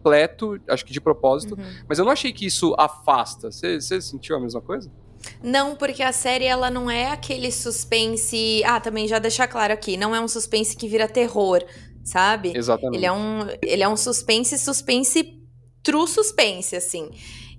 completo, 0.01 0.59
acho 0.67 0.83
que 0.83 0.91
de 0.91 0.99
propósito, 0.99 1.55
uhum. 1.57 1.83
mas 1.87 1.99
eu 1.99 2.05
não 2.05 2.11
achei 2.11 2.33
que 2.33 2.45
isso 2.45 2.73
afasta. 2.77 3.51
Você 3.51 4.01
sentiu 4.01 4.35
a 4.35 4.39
mesma 4.39 4.59
coisa? 4.61 4.91
Não, 5.43 5.75
porque 5.75 6.01
a 6.01 6.11
série 6.11 6.45
ela 6.45 6.71
não 6.71 6.89
é 6.89 7.11
aquele 7.11 7.51
suspense. 7.51 8.63
Ah, 8.65 8.79
também 8.79 9.07
já 9.07 9.19
deixar 9.19 9.47
claro 9.47 9.71
aqui, 9.71 9.95
não 9.95 10.15
é 10.15 10.19
um 10.19 10.27
suspense 10.27 10.75
que 10.75 10.87
vira 10.87 11.07
terror, 11.07 11.63
sabe? 12.03 12.51
Exatamente. 12.55 12.97
Ele 12.97 13.05
é 13.05 13.11
um, 13.11 13.47
ele 13.61 13.83
é 13.83 13.87
um 13.87 13.95
suspense, 13.95 14.57
suspense 14.57 15.39
true 15.83 16.07
suspense, 16.07 16.75
assim. 16.75 17.11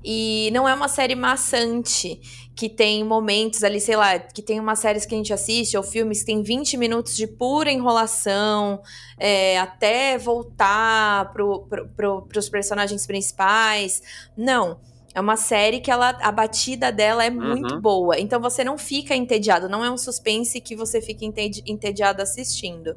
E 0.05 0.51
não 0.53 0.69
é 0.69 0.75
uma 0.75 0.89
série 0.89 1.15
maçante, 1.15 2.21
que 2.55 2.69
tem 2.69 3.05
momentos 3.05 3.63
ali, 3.63 3.81
sei 3.81 3.97
lá, 3.97 4.19
que 4.19 4.43
tem 4.43 4.59
umas 4.59 4.79
séries 4.79 5.07
que 5.07 5.15
a 5.15 5.17
gente 5.17 5.33
assiste, 5.33 5.77
ou 5.77 5.83
filmes 5.83 6.21
que 6.21 6.27
tem 6.27 6.43
20 6.43 6.77
minutos 6.77 7.17
de 7.17 7.27
pura 7.27 7.71
enrolação, 7.71 8.83
é, 9.19 9.59
até 9.59 10.19
voltar 10.19 11.33
pro, 11.33 11.61
pro, 11.69 11.89
pro, 11.89 12.23
pros 12.23 12.49
personagens 12.49 13.07
principais. 13.07 14.03
Não. 14.37 14.81
É 15.15 15.21
uma 15.21 15.37
série 15.37 15.81
que 15.81 15.91
ela, 15.91 16.09
a 16.23 16.33
batida 16.33 16.91
dela 16.91 17.23
é 17.23 17.31
uhum. 17.31 17.49
muito 17.49 17.79
boa. 17.81 18.19
Então 18.19 18.41
você 18.41 18.65
não 18.65 18.79
fica 18.79 19.15
entediado. 19.15 19.69
Não 19.69 19.85
é 19.85 19.91
um 19.91 19.99
suspense 19.99 20.59
que 20.61 20.75
você 20.75 21.03
fica 21.03 21.25
entediado 21.67 22.23
assistindo. 22.23 22.97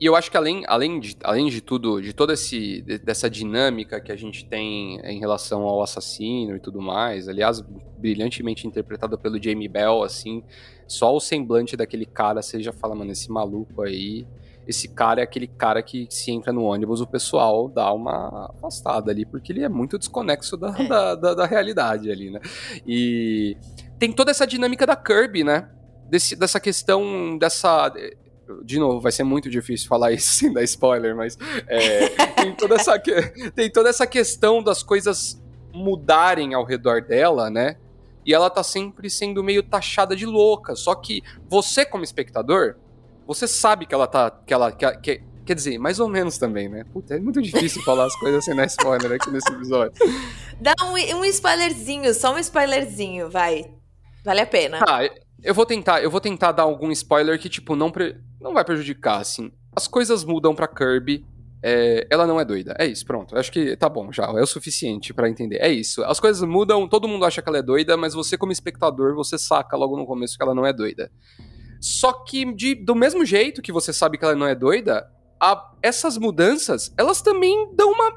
E 0.00 0.06
eu 0.06 0.14
acho 0.14 0.30
que 0.30 0.36
além, 0.36 0.62
além, 0.68 1.00
de, 1.00 1.16
além 1.24 1.48
de 1.48 1.60
tudo, 1.60 2.00
de 2.00 2.12
toda 2.12 2.34
esse, 2.34 2.82
dessa 3.02 3.28
dinâmica 3.28 4.00
que 4.00 4.12
a 4.12 4.16
gente 4.16 4.44
tem 4.44 5.00
em 5.02 5.18
relação 5.18 5.62
ao 5.62 5.82
assassino 5.82 6.54
e 6.54 6.60
tudo 6.60 6.80
mais, 6.80 7.28
aliás, 7.28 7.60
brilhantemente 7.98 8.66
interpretado 8.66 9.18
pelo 9.18 9.42
Jamie 9.42 9.68
Bell, 9.68 10.04
assim, 10.04 10.44
só 10.86 11.14
o 11.14 11.20
semblante 11.20 11.76
daquele 11.76 12.06
cara, 12.06 12.40
você 12.40 12.62
já 12.62 12.72
fala, 12.72 12.94
mano, 12.94 13.10
esse 13.10 13.28
maluco 13.28 13.82
aí, 13.82 14.24
esse 14.68 14.86
cara 14.86 15.20
é 15.20 15.24
aquele 15.24 15.48
cara 15.48 15.82
que 15.82 16.06
se 16.10 16.30
entra 16.30 16.52
no 16.52 16.62
ônibus, 16.62 17.00
o 17.00 17.06
pessoal 17.06 17.68
dá 17.68 17.92
uma 17.92 18.52
afastada 18.54 19.10
ali, 19.10 19.26
porque 19.26 19.50
ele 19.50 19.64
é 19.64 19.68
muito 19.68 19.98
desconexo 19.98 20.56
da, 20.56 20.76
é. 20.78 20.86
da, 20.86 21.14
da, 21.16 21.34
da 21.34 21.46
realidade 21.46 22.08
ali, 22.08 22.30
né? 22.30 22.38
E 22.86 23.56
tem 23.98 24.12
toda 24.12 24.30
essa 24.30 24.46
dinâmica 24.46 24.86
da 24.86 24.94
Kirby, 24.94 25.42
né? 25.42 25.68
Desse, 26.08 26.36
dessa 26.36 26.60
questão, 26.60 27.36
dessa 27.36 27.92
de 28.64 28.78
novo, 28.78 29.00
vai 29.00 29.12
ser 29.12 29.24
muito 29.24 29.50
difícil 29.50 29.88
falar 29.88 30.12
isso 30.12 30.32
sem 30.32 30.52
dar 30.52 30.62
spoiler, 30.64 31.14
mas 31.14 31.38
é, 31.66 32.08
tem, 32.34 32.54
toda 32.54 32.74
essa, 32.74 32.98
tem 33.54 33.70
toda 33.70 33.88
essa 33.88 34.06
questão 34.06 34.62
das 34.62 34.82
coisas 34.82 35.42
mudarem 35.72 36.54
ao 36.54 36.64
redor 36.64 37.02
dela, 37.02 37.50
né? 37.50 37.76
E 38.24 38.34
ela 38.34 38.50
tá 38.50 38.62
sempre 38.62 39.08
sendo 39.08 39.42
meio 39.42 39.62
taxada 39.62 40.14
de 40.14 40.26
louca. 40.26 40.76
Só 40.76 40.94
que 40.94 41.22
você, 41.48 41.84
como 41.86 42.04
espectador, 42.04 42.76
você 43.26 43.48
sabe 43.48 43.86
que 43.86 43.94
ela 43.94 44.06
tá. 44.06 44.30
que 44.30 44.52
ela. 44.52 44.70
Que, 44.70 44.90
que, 44.98 45.22
quer 45.46 45.54
dizer, 45.54 45.78
mais 45.78 45.98
ou 45.98 46.08
menos 46.08 46.36
também, 46.36 46.68
né? 46.68 46.84
Puta, 46.92 47.14
é 47.14 47.18
muito 47.18 47.40
difícil 47.40 47.82
falar 47.82 48.04
as 48.04 48.14
coisas 48.16 48.44
sem 48.44 48.54
dar 48.54 48.66
spoiler 48.66 49.12
aqui 49.12 49.30
nesse 49.30 49.50
episódio. 49.50 49.92
Dá 50.60 50.74
um, 50.82 51.20
um 51.20 51.24
spoilerzinho, 51.24 52.12
só 52.12 52.34
um 52.34 52.38
spoilerzinho, 52.38 53.30
vai. 53.30 53.72
Vale 54.22 54.40
a 54.40 54.46
pena. 54.46 54.80
Ah, 54.86 55.08
eu 55.42 55.54
vou 55.54 55.64
tentar, 55.64 56.02
eu 56.02 56.10
vou 56.10 56.20
tentar 56.20 56.52
dar 56.52 56.64
algum 56.64 56.90
spoiler 56.90 57.38
que, 57.38 57.48
tipo, 57.48 57.76
não, 57.76 57.90
pre... 57.90 58.16
não 58.40 58.54
vai 58.54 58.64
prejudicar, 58.64 59.20
assim. 59.20 59.52
As 59.74 59.86
coisas 59.86 60.24
mudam 60.24 60.54
pra 60.54 60.68
Kirby. 60.68 61.24
É... 61.62 62.06
ela 62.10 62.26
não 62.26 62.40
é 62.40 62.44
doida. 62.44 62.74
É 62.78 62.86
isso, 62.86 63.04
pronto. 63.04 63.36
Acho 63.36 63.50
que 63.50 63.76
tá 63.76 63.88
bom 63.88 64.12
já. 64.12 64.24
É 64.24 64.42
o 64.42 64.46
suficiente 64.46 65.12
para 65.12 65.28
entender. 65.28 65.58
É 65.60 65.68
isso. 65.68 66.04
As 66.04 66.20
coisas 66.20 66.46
mudam, 66.48 66.88
todo 66.88 67.08
mundo 67.08 67.24
acha 67.24 67.42
que 67.42 67.48
ela 67.48 67.58
é 67.58 67.62
doida, 67.62 67.96
mas 67.96 68.14
você, 68.14 68.36
como 68.36 68.52
espectador, 68.52 69.14
você 69.14 69.36
saca 69.36 69.76
logo 69.76 69.96
no 69.96 70.06
começo 70.06 70.36
que 70.36 70.42
ela 70.42 70.54
não 70.54 70.66
é 70.66 70.72
doida. 70.72 71.10
Só 71.80 72.12
que, 72.12 72.52
de, 72.52 72.74
do 72.74 72.94
mesmo 72.94 73.24
jeito 73.24 73.62
que 73.62 73.72
você 73.72 73.92
sabe 73.92 74.18
que 74.18 74.24
ela 74.24 74.34
não 74.34 74.46
é 74.46 74.54
doida, 74.54 75.08
a... 75.40 75.72
essas 75.82 76.16
mudanças, 76.18 76.92
elas 76.96 77.22
também 77.22 77.70
dão 77.74 77.92
uma 77.92 78.10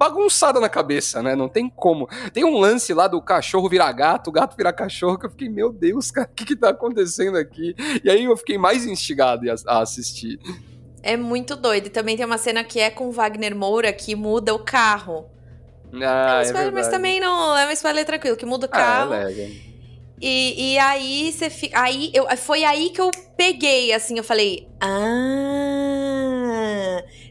bagunçada 0.00 0.58
na 0.58 0.68
cabeça, 0.70 1.22
né? 1.22 1.36
Não 1.36 1.46
tem 1.46 1.68
como. 1.68 2.08
Tem 2.32 2.42
um 2.42 2.58
lance 2.58 2.94
lá 2.94 3.06
do 3.06 3.20
cachorro 3.20 3.68
virar 3.68 3.92
gato, 3.92 4.28
o 4.28 4.32
gato 4.32 4.56
virar 4.56 4.72
cachorro, 4.72 5.18
que 5.18 5.26
eu 5.26 5.30
fiquei, 5.30 5.50
meu 5.50 5.70
Deus, 5.70 6.10
cara, 6.10 6.26
o 6.26 6.34
que 6.34 6.46
que 6.46 6.56
tá 6.56 6.70
acontecendo 6.70 7.36
aqui? 7.36 7.74
E 8.02 8.08
aí 8.08 8.24
eu 8.24 8.34
fiquei 8.34 8.56
mais 8.56 8.86
instigado 8.86 9.44
a 9.66 9.82
assistir. 9.82 10.38
É 11.02 11.18
muito 11.18 11.54
doido. 11.54 11.88
E 11.88 11.90
também 11.90 12.16
tem 12.16 12.24
uma 12.24 12.38
cena 12.38 12.64
que 12.64 12.80
é 12.80 12.88
com 12.88 13.10
Wagner 13.10 13.54
Moura 13.54 13.92
que 13.92 14.14
muda 14.14 14.54
o 14.54 14.60
carro. 14.60 15.26
Ah, 15.92 16.36
é 16.36 16.38
um 16.38 16.42
spoiler, 16.44 16.68
é 16.68 16.70
mas 16.70 16.88
também 16.88 17.20
não 17.20 17.54
é 17.54 17.66
um 17.66 17.70
spoiler 17.72 18.06
tranquilo, 18.06 18.38
que 18.38 18.46
muda 18.46 18.64
o 18.64 18.70
carro. 18.70 19.12
Ah, 19.12 19.30
é 19.30 19.50
e, 20.18 20.72
e 20.72 20.78
aí 20.78 21.30
você 21.30 21.50
fica. 21.50 21.78
Aí 21.78 22.10
eu, 22.14 22.26
foi 22.38 22.64
aí 22.64 22.88
que 22.88 23.02
eu 23.02 23.10
peguei, 23.36 23.92
assim, 23.92 24.16
eu 24.16 24.24
falei. 24.24 24.66
Ah. 24.80 25.89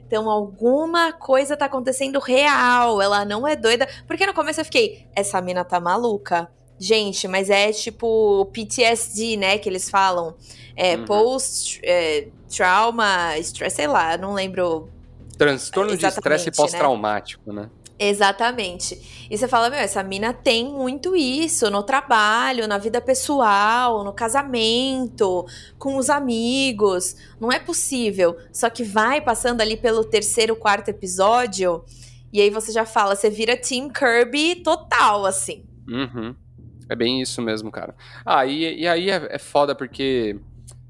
Então 0.09 0.27
alguma 0.27 1.13
coisa 1.13 1.55
tá 1.55 1.65
acontecendo 1.65 2.17
real, 2.19 2.99
ela 2.99 3.23
não 3.23 3.47
é 3.47 3.55
doida. 3.55 3.87
Porque 4.07 4.25
no 4.25 4.33
começo 4.33 4.59
eu 4.59 4.65
fiquei, 4.65 5.05
essa 5.15 5.39
mina 5.39 5.63
tá 5.63 5.79
maluca. 5.79 6.49
Gente, 6.79 7.27
mas 7.27 7.47
é 7.51 7.71
tipo 7.71 8.49
PTSD, 8.51 9.37
né, 9.37 9.59
que 9.59 9.69
eles 9.69 9.87
falam. 9.87 10.35
É 10.75 10.95
uhum. 10.95 11.05
post-trauma, 11.05 11.85
é, 13.35 13.39
stress, 13.39 13.75
sei 13.75 13.85
lá, 13.85 14.17
não 14.17 14.33
lembro. 14.33 14.89
Transtorno 15.37 15.95
de 15.95 16.07
estresse 16.07 16.47
né? 16.47 16.53
pós-traumático, 16.57 17.53
né? 17.53 17.61
né? 17.63 17.69
Exatamente. 17.99 19.27
E 19.29 19.37
você 19.37 19.45
fala, 19.45 19.69
meu, 19.69 19.77
essa 19.77 20.01
mina 20.01 20.31
tem 20.31 20.65
muito 20.71 21.17
isso 21.17 21.69
no 21.69 21.83
trabalho, 21.83 22.65
na 22.65 22.77
vida 22.77 23.01
pessoal, 23.01 24.05
no 24.05 24.13
casamento, 24.13 25.45
com 25.77 25.97
os 25.97 26.09
amigos. 26.09 27.17
Não 27.41 27.51
é 27.51 27.59
possível. 27.59 28.37
Só 28.53 28.69
que 28.69 28.85
vai 28.85 29.19
passando 29.19 29.59
ali 29.59 29.75
pelo 29.75 30.05
terceiro, 30.05 30.55
quarto 30.55 30.87
episódio, 30.87 31.83
e 32.31 32.39
aí 32.39 32.49
você 32.49 32.71
já 32.71 32.85
fala, 32.85 33.15
você 33.15 33.29
vira 33.29 33.57
Team 33.57 33.89
Kirby 33.89 34.55
total, 34.63 35.25
assim. 35.25 35.65
Uhum. 35.87 36.33
É 36.87 36.95
bem 36.95 37.21
isso 37.21 37.41
mesmo, 37.41 37.69
cara. 37.69 37.93
Ah, 38.25 38.45
e, 38.45 38.81
e 38.81 38.87
aí 38.87 39.09
é, 39.09 39.35
é 39.35 39.37
foda 39.37 39.75
porque 39.75 40.39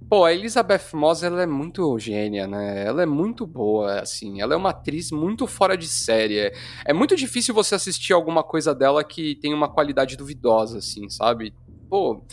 Pô, 0.10 0.26
a 0.26 0.34
Elizabeth 0.34 0.92
Moss, 0.94 1.22
ela 1.22 1.44
é 1.44 1.46
muito 1.46 2.00
gênia, 2.00 2.48
né? 2.48 2.84
Ela 2.84 3.04
é 3.04 3.06
muito 3.06 3.46
boa, 3.46 4.00
assim. 4.00 4.42
Ela 4.42 4.56
é 4.56 4.58
uma 4.58 4.72
atriz 4.72 5.12
muito 5.12 5.46
fora 5.46 5.78
de 5.78 5.88
série. 5.88 6.52
É 6.84 6.92
muito 6.92 7.16
difícil 7.16 7.54
você 7.54 7.76
assistir 7.76 8.12
alguma 8.14 8.44
coisa 8.44 8.74
dela 8.74 9.04
que 9.04 9.36
tem 9.36 9.54
uma 9.54 9.70
qualidade 9.70 10.18
duvidosa, 10.18 10.80
assim, 10.80 11.08
sabe? 11.12 11.54
Pô, 11.88 12.24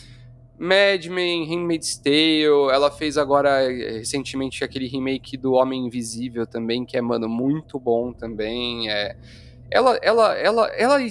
Mad 0.57 1.05
Men, 1.05 1.45
Handmaid's 1.45 1.99
Tale, 1.99 2.45
ela 2.71 2.89
fez 2.89 3.15
agora 3.15 3.71
eh, 3.71 3.99
recentemente 3.99 4.63
aquele 4.63 4.87
remake 4.87 5.37
do 5.37 5.53
Homem 5.53 5.85
Invisível 5.85 6.47
também, 6.47 6.83
que 6.83 6.97
é, 6.97 7.01
mano, 7.01 7.29
muito 7.29 7.79
bom 7.79 8.11
também. 8.11 8.89
É... 8.89 9.15
Ela, 9.69 9.99
ela, 10.01 10.33
ela, 10.35 10.67
ela, 10.69 11.01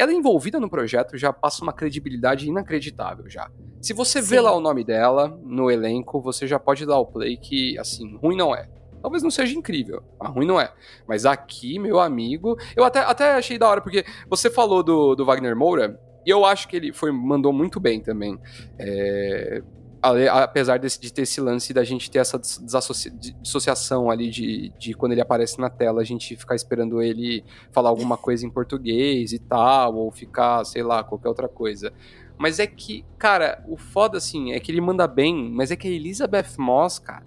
ela 0.00 0.12
envolvida 0.12 0.58
no 0.58 0.70
projeto 0.70 1.16
já 1.16 1.32
passa 1.32 1.62
uma 1.62 1.72
credibilidade 1.72 2.48
inacreditável 2.48 3.28
já. 3.28 3.50
Se 3.80 3.92
você 3.92 4.22
Sim. 4.22 4.28
vê 4.28 4.40
lá 4.40 4.56
o 4.56 4.60
nome 4.60 4.82
dela 4.84 5.38
no 5.42 5.70
elenco, 5.70 6.20
você 6.20 6.46
já 6.46 6.58
pode 6.58 6.86
dar 6.86 6.98
o 6.98 7.06
play 7.06 7.36
que, 7.36 7.78
assim, 7.78 8.16
ruim 8.16 8.36
não 8.36 8.54
é. 8.54 8.68
Talvez 9.02 9.22
não 9.22 9.30
seja 9.30 9.56
incrível, 9.56 10.02
mas 10.18 10.30
ruim 10.30 10.46
não 10.46 10.60
é. 10.60 10.72
Mas 11.06 11.24
aqui, 11.24 11.78
meu 11.78 11.98
amigo, 11.98 12.58
eu 12.76 12.84
até, 12.84 13.00
até 13.00 13.32
achei 13.32 13.58
da 13.58 13.68
hora, 13.68 13.80
porque 13.80 14.04
você 14.28 14.50
falou 14.50 14.82
do, 14.82 15.14
do 15.14 15.24
Wagner 15.24 15.56
Moura, 15.56 15.98
e 16.24 16.30
eu 16.30 16.44
acho 16.44 16.68
que 16.68 16.76
ele 16.76 16.92
foi 16.92 17.10
mandou 17.10 17.52
muito 17.52 17.80
bem 17.80 18.00
também. 18.00 18.38
É, 18.78 19.62
apesar 20.02 20.78
de, 20.78 20.88
de, 20.98 21.12
ter 21.12 21.22
esse 21.22 21.40
lance 21.40 21.74
da 21.74 21.84
gente 21.84 22.10
ter 22.10 22.18
essa 22.18 22.38
dissociação 22.38 24.10
ali 24.10 24.30
de, 24.30 24.72
de 24.78 24.94
quando 24.94 25.12
ele 25.12 25.20
aparece 25.20 25.60
na 25.60 25.68
tela, 25.68 26.00
a 26.00 26.04
gente 26.04 26.36
ficar 26.36 26.54
esperando 26.54 27.02
ele 27.02 27.44
falar 27.70 27.90
alguma 27.90 28.16
coisa 28.16 28.46
em 28.46 28.50
português 28.50 29.32
e 29.32 29.38
tal, 29.38 29.94
ou 29.96 30.10
ficar, 30.10 30.64
sei 30.64 30.82
lá, 30.82 31.04
qualquer 31.04 31.28
outra 31.28 31.48
coisa. 31.48 31.92
Mas 32.38 32.58
é 32.58 32.66
que, 32.66 33.04
cara, 33.18 33.62
o 33.68 33.76
foda, 33.76 34.16
assim, 34.16 34.52
é 34.52 34.60
que 34.60 34.72
ele 34.72 34.80
manda 34.80 35.06
bem, 35.06 35.50
mas 35.52 35.70
é 35.70 35.76
que 35.76 35.86
a 35.86 35.90
Elizabeth 35.90 36.56
Moss, 36.56 36.98
cara, 36.98 37.26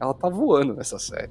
ela 0.00 0.14
tá 0.14 0.30
voando 0.30 0.72
nessa 0.72 0.98
série. 0.98 1.30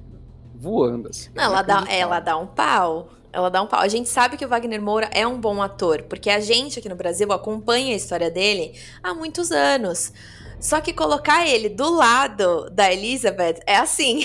Voando, 0.54 1.08
assim. 1.08 1.30
Não, 1.34 1.44
ela, 1.44 1.62
dá, 1.62 1.84
ela 1.88 2.20
dá 2.20 2.36
um 2.36 2.46
pau. 2.46 3.08
Ela 3.32 3.50
dá 3.50 3.60
um 3.60 3.66
pau. 3.66 3.80
A 3.80 3.88
gente 3.88 4.08
sabe 4.08 4.36
que 4.36 4.44
o 4.44 4.48
Wagner 4.48 4.80
Moura 4.80 5.10
é 5.12 5.26
um 5.26 5.40
bom 5.40 5.60
ator, 5.60 6.02
porque 6.04 6.30
a 6.30 6.40
gente 6.40 6.78
aqui 6.78 6.88
no 6.88 6.94
Brasil 6.94 7.30
acompanha 7.32 7.92
a 7.92 7.96
história 7.96 8.30
dele 8.30 8.78
há 9.02 9.12
muitos 9.12 9.50
anos. 9.50 10.12
Só 10.60 10.80
que 10.80 10.92
colocar 10.92 11.46
ele 11.46 11.68
do 11.68 11.94
lado 11.94 12.70
da 12.70 12.92
Elizabeth 12.92 13.60
é 13.66 13.76
assim. 13.76 14.24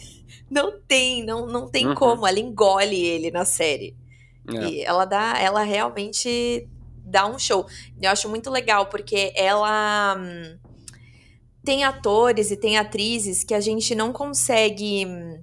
não 0.50 0.80
tem, 0.80 1.24
não, 1.24 1.46
não 1.46 1.68
tem 1.68 1.88
uhum. 1.88 1.94
como. 1.94 2.26
Ela 2.26 2.38
engole 2.38 2.96
ele 2.96 3.30
na 3.30 3.44
série. 3.44 3.96
É. 4.48 4.68
E 4.68 4.82
ela 4.82 5.04
dá, 5.04 5.38
ela 5.38 5.62
realmente 5.62 6.68
dá 7.04 7.26
um 7.26 7.38
show. 7.38 7.66
Eu 8.00 8.10
acho 8.10 8.28
muito 8.28 8.50
legal, 8.50 8.86
porque 8.86 9.32
ela 9.34 10.16
hum, 10.18 10.58
tem 11.64 11.84
atores 11.84 12.50
e 12.50 12.56
tem 12.56 12.78
atrizes 12.78 13.44
que 13.44 13.54
a 13.54 13.60
gente 13.60 13.94
não 13.94 14.12
consegue 14.12 15.06
hum, 15.06 15.42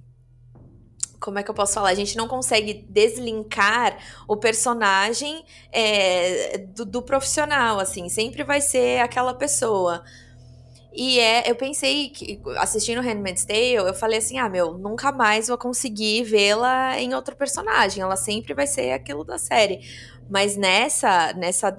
como 1.20 1.40
é 1.40 1.44
que 1.44 1.50
eu 1.50 1.56
posso 1.56 1.74
falar? 1.74 1.90
A 1.90 1.96
gente 1.96 2.16
não 2.16 2.28
consegue 2.28 2.86
deslinkar 2.90 3.98
o 4.28 4.38
personagem 4.38 5.44
é, 5.72 6.60
do, 6.60 6.86
do, 6.86 7.02
profissional, 7.02 7.80
assim. 7.80 8.08
Sempre 8.08 8.44
vai 8.44 8.62
ser 8.62 9.02
aquela 9.02 9.34
pessoa. 9.34 10.04
E 11.00 11.20
é, 11.20 11.48
eu 11.48 11.56
pensei, 11.56 12.10
que, 12.10 12.42
assistindo 12.58 13.02
Handmaid's 13.02 13.46
Tale, 13.46 13.76
eu 13.76 13.94
falei 13.94 14.18
assim, 14.18 14.40
ah, 14.40 14.50
meu, 14.50 14.80
nunca 14.80 15.12
mais 15.12 15.48
vou 15.48 15.56
conseguir 15.56 16.24
vê-la 16.24 17.00
em 17.00 17.14
outro 17.14 17.36
personagem. 17.36 18.02
Ela 18.02 18.16
sempre 18.16 18.56
vai 18.56 18.66
ser 18.66 18.94
aquilo 18.94 19.24
da 19.24 19.38
série. 19.38 19.82
Mas 20.28 20.58
nessa, 20.58 21.34
nessa 21.34 21.72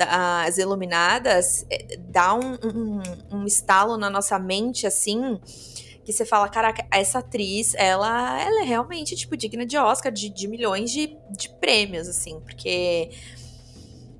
as 0.46 0.57
Iluminadas, 0.57 1.66
é, 1.68 1.96
dá 1.98 2.33
um, 2.33 2.54
um, 2.64 3.02
um 3.38 3.44
estalo 3.44 3.96
na 3.96 4.09
nossa 4.09 4.38
mente, 4.38 4.87
assim, 4.87 5.40
que 6.04 6.12
você 6.12 6.24
fala, 6.24 6.48
caraca, 6.48 6.87
essa 6.88 7.18
atriz, 7.18 7.74
ela, 7.74 8.40
ela 8.40 8.62
é 8.62 8.64
realmente, 8.64 9.16
tipo, 9.16 9.37
digna 9.37 9.66
de 9.66 9.76
Oscar, 9.76 10.12
de, 10.12 10.28
de 10.31 10.46
milhões 10.46 10.92
de, 10.92 11.18
de 11.37 11.48
prêmios, 11.59 12.07
assim, 12.07 12.38
porque 12.38 13.11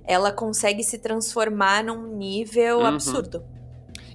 ela 0.05 0.33
consegue 0.33 0.83
se 0.83 0.99
transformar 0.99 1.85
num 1.85 2.17
nível 2.17 2.81
uhum. 2.81 2.87
absurdo. 2.87 3.58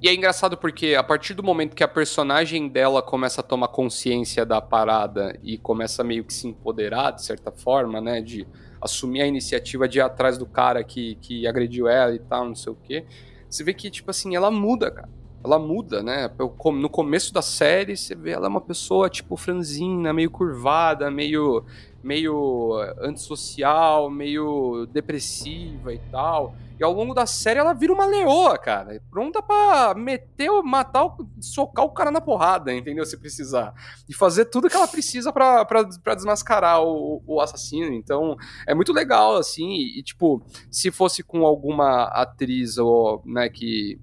E 0.04 0.10
é 0.10 0.14
engraçado 0.14 0.58
porque 0.58 0.96
a 0.96 1.02
partir 1.02 1.34
do 1.34 1.42
momento 1.42 1.78
que 1.78 1.82
a 1.82 1.88
personagem 1.88 2.68
dela 2.68 3.02
começa 3.02 3.40
a 3.40 3.44
tomar 3.44 3.70
consciência 3.70 4.46
da 4.46 4.60
parada 4.60 5.40
e 5.42 5.58
começa 5.58 6.04
meio 6.04 6.26
que 6.26 6.34
se 6.34 6.46
empoderar, 6.46 7.12
de 7.12 7.24
certa 7.24 7.54
forma, 7.54 8.02
né, 8.02 8.20
de 8.20 8.46
assumir 8.82 9.22
a 9.22 9.28
iniciativa 9.28 9.88
de 9.88 10.00
ir 10.00 10.02
atrás 10.02 10.38
do 10.38 10.46
cara 10.46 10.84
que, 10.84 11.16
que 11.22 11.48
agrediu 11.48 11.88
ela 11.88 12.14
e 12.14 12.20
tal, 12.20 12.44
não 12.44 12.54
sei 12.54 12.74
o 12.74 12.76
quê, 12.84 13.06
você 13.50 13.64
vê 13.64 13.74
que, 13.74 13.90
tipo 13.90 14.12
assim, 14.12 14.36
ela 14.36 14.52
muda, 14.52 14.92
cara 14.92 15.08
ela 15.44 15.60
muda, 15.60 16.02
né? 16.02 16.32
No 16.74 16.90
começo 16.90 17.34
da 17.34 17.42
série, 17.42 17.98
você 17.98 18.16
vê 18.16 18.32
ela 18.32 18.46
é 18.46 18.50
uma 18.50 18.62
pessoa, 18.62 19.10
tipo, 19.10 19.36
franzina, 19.36 20.14
meio 20.14 20.32
curvada, 20.32 21.12
meio, 21.12 21.66
meio 22.02 22.76
antissocial, 23.02 24.10
meio 24.10 24.88
depressiva 24.94 25.94
e 25.94 26.00
tal. 26.10 26.56
E 26.84 26.86
ao 26.86 26.92
longo 26.92 27.14
da 27.14 27.26
série 27.26 27.62
ela 27.62 27.72
vira 27.72 27.94
uma 27.94 28.06
leoa, 28.06 28.58
cara. 28.58 29.02
Pronta 29.10 29.42
pra 29.42 29.94
meter, 29.96 30.52
matar, 30.62 31.16
socar 31.40 31.86
o 31.86 31.92
cara 31.92 32.12
na 32.12 32.20
porrada, 32.20 32.74
entendeu? 32.74 33.06
Se 33.06 33.16
precisar. 33.16 33.74
E 34.10 34.14
fazer 34.14 34.46
tudo 34.46 34.70
que 34.70 34.76
ela 34.76 34.86
precisa 34.86 35.32
pra 35.32 36.14
desmascarar 36.14 36.84
o, 36.84 37.24
o 37.26 37.40
assassino. 37.40 37.94
Então, 37.94 38.36
é 38.68 38.76
muito 38.76 38.92
legal, 38.92 39.38
assim. 39.38 39.76
E, 39.76 40.04
tipo, 40.04 40.46
se 40.70 40.92
fosse 40.92 41.24
com 41.24 41.46
alguma 41.46 42.04
atriz, 42.08 42.78
ou, 42.78 43.24
né, 43.26 43.48
que 43.48 43.98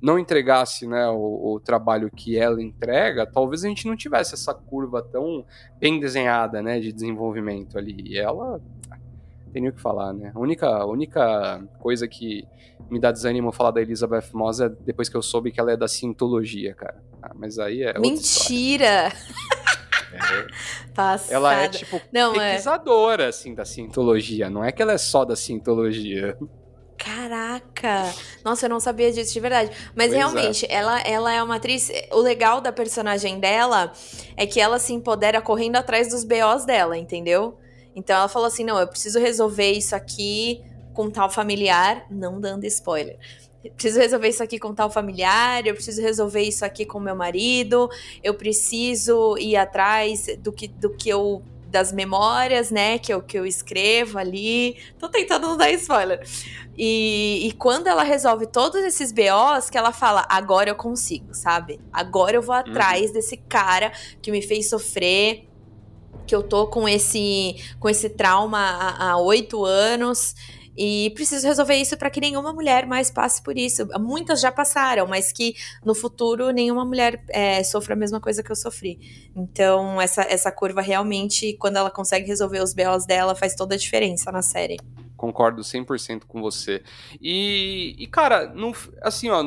não 0.00 0.16
entregasse 0.16 0.86
né, 0.86 1.08
o, 1.08 1.54
o, 1.54 1.60
trabalho 1.60 2.08
que 2.08 2.38
ela 2.38 2.62
entrega, 2.62 3.26
talvez 3.26 3.64
a 3.64 3.68
gente 3.68 3.88
não 3.88 3.96
tivesse 3.96 4.34
essa 4.34 4.54
curva 4.54 5.02
tão 5.02 5.44
bem 5.80 5.98
desenhada 5.98 6.62
né, 6.62 6.78
de 6.78 6.92
desenvolvimento 6.92 7.76
ali. 7.76 7.96
E 8.12 8.16
ela 8.16 8.60
tem 9.52 9.62
nem 9.62 9.70
o 9.70 9.74
que 9.74 9.80
falar, 9.80 10.12
né? 10.12 10.32
A 10.34 10.38
única, 10.38 10.84
única 10.86 11.62
coisa 11.78 12.08
que 12.08 12.46
me 12.90 12.98
dá 12.98 13.12
desânimo 13.12 13.52
falar 13.52 13.70
da 13.70 13.82
Elizabeth 13.82 14.30
Moss 14.32 14.60
é 14.60 14.68
depois 14.68 15.08
que 15.08 15.16
eu 15.16 15.22
soube 15.22 15.52
que 15.52 15.60
ela 15.60 15.72
é 15.72 15.76
da 15.76 15.86
Scientologia, 15.86 16.74
cara. 16.74 17.02
Ah, 17.22 17.32
mas 17.34 17.58
aí 17.58 17.82
é. 17.82 17.98
Mentira! 17.98 18.86
É. 18.86 19.12
Ela 21.30 21.54
é 21.54 21.68
tipo 21.68 21.98
não, 22.12 22.34
é. 22.34 22.50
pesquisadora, 22.50 23.24
é... 23.24 23.28
assim, 23.28 23.54
da 23.54 23.64
Scientologia. 23.64 24.50
Não 24.50 24.62
é 24.62 24.70
que 24.70 24.82
ela 24.82 24.92
é 24.92 24.98
só 24.98 25.24
da 25.24 25.34
Scientologia. 25.34 26.36
Caraca! 26.98 28.12
Nossa, 28.44 28.66
eu 28.66 28.70
não 28.70 28.78
sabia 28.78 29.10
disso 29.10 29.32
de 29.32 29.40
verdade. 29.40 29.70
Mas 29.96 30.08
pois 30.08 30.12
é. 30.12 30.16
realmente, 30.18 30.66
é. 30.66 30.74
ela, 30.74 31.00
ela 31.00 31.32
é 31.32 31.42
uma 31.42 31.56
atriz. 31.56 31.90
O 32.12 32.18
legal 32.18 32.60
da 32.60 32.70
personagem 32.70 33.40
dela 33.40 33.90
é 34.36 34.46
que 34.46 34.60
ela 34.60 34.78
se 34.78 34.92
empodera 34.92 35.40
correndo 35.40 35.76
atrás 35.76 36.10
dos 36.10 36.24
BOs 36.24 36.66
dela, 36.66 36.96
entendeu? 36.98 37.58
Então 37.94 38.16
ela 38.16 38.28
falou 38.28 38.48
assim: 38.48 38.64
não, 38.64 38.78
eu 38.78 38.88
preciso 38.88 39.18
resolver 39.18 39.72
isso 39.72 39.94
aqui 39.94 40.62
com 40.92 41.10
tal 41.10 41.30
familiar, 41.30 42.06
não 42.10 42.40
dando 42.40 42.64
spoiler. 42.64 43.18
Preciso 43.74 44.00
resolver 44.00 44.28
isso 44.28 44.42
aqui 44.42 44.58
com 44.58 44.74
tal 44.74 44.90
familiar, 44.90 45.64
eu 45.66 45.74
preciso 45.74 46.02
resolver 46.02 46.42
isso 46.42 46.64
aqui 46.64 46.84
com 46.84 46.98
meu 46.98 47.14
marido, 47.14 47.88
eu 48.22 48.34
preciso 48.34 49.36
ir 49.38 49.56
atrás 49.56 50.26
do 50.40 50.52
que, 50.52 50.66
do 50.66 50.90
que 50.90 51.08
eu 51.08 51.42
das 51.72 51.90
memórias, 51.90 52.70
né, 52.70 52.98
que 52.98 53.12
eu, 53.12 53.22
que 53.22 53.36
eu 53.36 53.46
escrevo 53.46 54.18
ali. 54.18 54.76
Tô 54.98 55.08
tentando 55.08 55.48
não 55.48 55.56
dar 55.56 55.70
spoiler. 55.72 56.20
E, 56.76 57.48
e 57.48 57.52
quando 57.52 57.86
ela 57.86 58.02
resolve 58.02 58.46
todos 58.46 58.82
esses 58.84 59.10
BOs, 59.10 59.70
que 59.70 59.78
ela 59.78 59.90
fala, 59.90 60.26
agora 60.28 60.70
eu 60.70 60.76
consigo, 60.76 61.34
sabe? 61.34 61.80
Agora 61.90 62.36
eu 62.36 62.42
vou 62.42 62.54
atrás 62.54 63.06
uhum. 63.06 63.12
desse 63.14 63.38
cara 63.38 63.90
que 64.20 64.30
me 64.30 64.42
fez 64.42 64.68
sofrer, 64.68 65.48
que 66.26 66.34
eu 66.34 66.42
tô 66.42 66.66
com 66.66 66.88
esse, 66.88 67.56
com 67.78 67.88
esse 67.88 68.08
trauma 68.08 68.58
há 68.58 69.16
oito 69.18 69.64
anos. 69.64 70.34
E 70.76 71.10
preciso 71.14 71.46
resolver 71.46 71.74
isso 71.74 71.96
para 71.98 72.08
que 72.08 72.20
nenhuma 72.20 72.52
mulher 72.52 72.86
mais 72.86 73.10
passe 73.10 73.42
por 73.42 73.58
isso. 73.58 73.86
Muitas 74.00 74.40
já 74.40 74.50
passaram, 74.50 75.06
mas 75.06 75.30
que 75.30 75.54
no 75.84 75.94
futuro 75.94 76.50
nenhuma 76.50 76.84
mulher 76.84 77.22
é, 77.28 77.62
sofra 77.62 77.94
a 77.94 77.96
mesma 77.96 78.20
coisa 78.20 78.42
que 78.42 78.50
eu 78.50 78.56
sofri. 78.56 79.30
Então, 79.36 80.00
essa, 80.00 80.22
essa 80.22 80.50
curva 80.50 80.80
realmente, 80.80 81.54
quando 81.58 81.76
ela 81.76 81.90
consegue 81.90 82.26
resolver 82.26 82.60
os 82.60 82.72
BOs 82.72 83.04
dela, 83.04 83.34
faz 83.34 83.54
toda 83.54 83.74
a 83.74 83.78
diferença 83.78 84.32
na 84.32 84.40
série. 84.40 84.78
Concordo 85.14 85.60
100% 85.60 86.22
com 86.26 86.40
você. 86.40 86.82
E, 87.20 87.94
e 87.98 88.06
cara, 88.06 88.54
assim, 89.02 89.28
ó, 89.28 89.44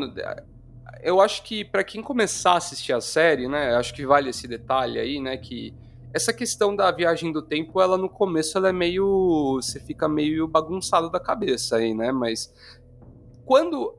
eu 1.01 1.19
acho 1.19 1.43
que 1.43 1.65
para 1.65 1.83
quem 1.83 2.03
começar 2.03 2.53
a 2.53 2.57
assistir 2.57 2.93
a 2.93 3.01
série, 3.01 3.47
né, 3.47 3.75
acho 3.75 3.93
que 3.93 4.05
vale 4.05 4.29
esse 4.29 4.47
detalhe 4.47 4.99
aí, 4.99 5.19
né, 5.19 5.37
que 5.37 5.73
essa 6.15 6.31
questão 6.31 6.73
da 6.73 6.89
viagem 6.91 7.29
do 7.29 7.41
tempo, 7.41 7.81
ela 7.81 7.97
no 7.97 8.07
começo 8.07 8.57
ela 8.57 8.69
é 8.69 8.71
meio. 8.71 9.59
Você 9.61 9.81
fica 9.81 10.07
meio 10.07 10.47
bagunçado 10.47 11.11
da 11.11 11.19
cabeça 11.19 11.75
aí, 11.75 11.93
né? 11.93 12.09
Mas 12.13 12.53
quando. 13.45 13.93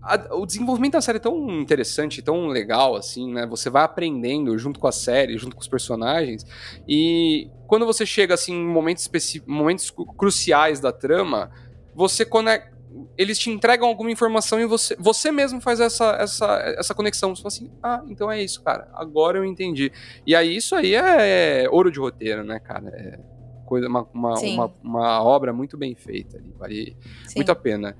A, 0.00 0.34
o 0.34 0.46
desenvolvimento 0.46 0.94
da 0.94 1.00
série 1.02 1.18
é 1.18 1.20
tão 1.20 1.48
interessante, 1.60 2.22
tão 2.22 2.46
legal, 2.48 2.96
assim, 2.96 3.30
né? 3.30 3.46
Você 3.46 3.68
vai 3.68 3.84
aprendendo 3.84 4.56
junto 4.58 4.80
com 4.80 4.88
a 4.88 4.92
série, 4.92 5.36
junto 5.36 5.54
com 5.54 5.60
os 5.60 5.68
personagens. 5.68 6.44
E 6.88 7.50
quando 7.68 7.84
você 7.84 8.06
chega, 8.06 8.32
assim, 8.32 8.54
em 8.54 8.66
momentos, 8.66 9.08
momentos 9.46 9.92
cruciais 10.16 10.80
da 10.80 10.90
trama, 10.90 11.52
você 11.94 12.24
conecta 12.24 12.71
eles 13.16 13.38
te 13.38 13.50
entregam 13.50 13.88
alguma 13.88 14.10
informação 14.10 14.60
e 14.60 14.66
você, 14.66 14.96
você 14.98 15.30
mesmo 15.30 15.60
faz 15.60 15.80
essa, 15.80 16.16
essa, 16.20 16.46
essa 16.78 16.94
conexão. 16.94 17.34
Você 17.34 17.42
fala 17.42 17.54
assim, 17.54 17.70
ah, 17.82 18.02
então 18.08 18.30
é 18.30 18.42
isso, 18.42 18.62
cara. 18.62 18.88
Agora 18.94 19.38
eu 19.38 19.44
entendi. 19.44 19.92
E 20.26 20.34
aí 20.34 20.56
isso 20.56 20.74
aí 20.74 20.94
é, 20.94 21.64
é 21.64 21.70
ouro 21.70 21.90
de 21.90 21.98
roteiro, 21.98 22.44
né, 22.44 22.58
cara? 22.58 22.88
É 22.88 23.32
coisa, 23.72 23.88
uma, 23.88 24.06
uma, 24.12 24.38
uma, 24.38 24.74
uma, 24.82 25.22
obra 25.22 25.50
muito 25.50 25.78
bem 25.78 25.94
feita 25.94 26.36
ali. 26.36 26.54
Vale 26.58 26.96
Sim. 27.26 27.36
muito 27.36 27.50
a 27.50 27.54
pena. 27.54 27.96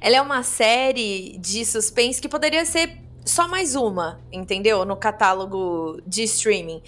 Ela 0.00 0.16
é 0.16 0.22
uma 0.22 0.44
série 0.44 1.36
de 1.38 1.64
suspense 1.64 2.22
que 2.22 2.28
poderia 2.28 2.64
ser 2.64 2.98
só 3.24 3.48
mais 3.48 3.74
uma, 3.74 4.20
entendeu? 4.32 4.84
No 4.84 4.96
catálogo 4.96 6.00
de 6.06 6.22
streaming. 6.22 6.80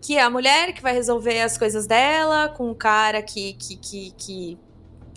Que 0.00 0.16
é 0.16 0.22
a 0.22 0.30
mulher 0.30 0.72
que 0.72 0.80
vai 0.80 0.94
resolver 0.94 1.42
as 1.42 1.58
coisas 1.58 1.86
dela 1.86 2.48
com 2.48 2.70
o 2.70 2.74
cara 2.74 3.20
que, 3.20 3.52
que, 3.54 3.76
que, 3.76 4.14
que 4.16 4.58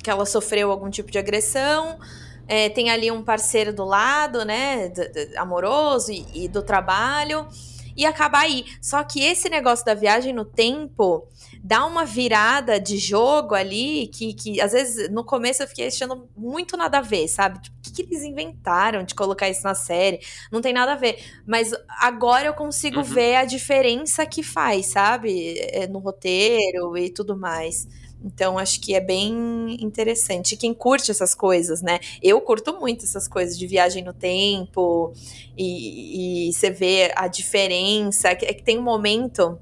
que 0.01 0.09
ela 0.09 0.25
sofreu 0.25 0.71
algum 0.71 0.89
tipo 0.89 1.11
de 1.11 1.19
agressão. 1.19 1.99
É, 2.47 2.69
tem 2.69 2.89
ali 2.89 3.09
um 3.11 3.23
parceiro 3.23 3.73
do 3.73 3.85
lado, 3.85 4.43
né, 4.43 4.91
amoroso 5.37 6.11
e, 6.11 6.25
e, 6.33 6.47
do 6.47 6.61
trabalho, 6.61 7.47
e 7.95 8.05
acaba 8.05 8.39
aí. 8.39 8.65
Só 8.81 9.03
que 9.03 9.23
esse 9.23 9.47
negócio 9.47 9.85
da 9.85 9.93
viagem 9.93 10.33
no 10.33 10.43
tempo 10.43 11.27
dá 11.63 11.85
uma 11.85 12.05
virada 12.05 12.79
de 12.79 12.97
jogo 12.97 13.53
ali 13.53 14.07
que, 14.07 14.33
que 14.33 14.59
às 14.59 14.71
vezes 14.71 15.09
no 15.11 15.23
começo 15.23 15.61
eu 15.61 15.67
fiquei 15.67 15.87
achando 15.87 16.27
muito 16.35 16.75
nada 16.75 16.97
a 16.97 17.01
ver, 17.01 17.27
sabe? 17.27 17.61
Tipo, 17.61 17.77
o 17.77 17.81
que, 17.81 17.91
que, 17.91 18.01
eles 18.01 18.23
inventaram 18.23 19.03
de 19.03 19.13
colocar 19.13 19.49
isso 19.49 19.63
na 19.63 19.75
série? 19.75 20.19
Não 20.51 20.61
tem 20.61 20.73
nada 20.73 20.93
a 20.93 20.95
ver. 20.95 21.23
Mas 21.45 21.71
agora 21.99 22.47
eu 22.47 22.53
consigo 22.53 22.97
uhum. 22.97 23.03
ver 23.03 23.35
a 23.35 23.45
diferença 23.45 24.25
que 24.25 24.41
faz, 24.41 24.87
sabe? 24.87 25.57
É, 25.59 25.87
no 25.87 25.99
roteiro 25.99 26.97
e 26.97 27.09
tudo 27.09 27.37
mais. 27.37 27.87
Então, 28.23 28.57
acho 28.57 28.79
que 28.79 28.93
é 28.93 28.99
bem 28.99 29.77
interessante. 29.79 30.55
Quem 30.55 30.73
curte 30.73 31.09
essas 31.09 31.33
coisas, 31.33 31.81
né? 31.81 31.99
Eu 32.21 32.39
curto 32.39 32.79
muito 32.79 33.03
essas 33.03 33.27
coisas 33.27 33.57
de 33.57 33.65
viagem 33.65 34.03
no 34.03 34.13
tempo 34.13 35.11
e, 35.57 36.49
e 36.49 36.53
você 36.53 36.69
vê 36.69 37.11
a 37.15 37.27
diferença. 37.27 38.29
É 38.29 38.35
que 38.35 38.63
tem 38.63 38.77
um 38.77 38.83
momento. 38.83 39.57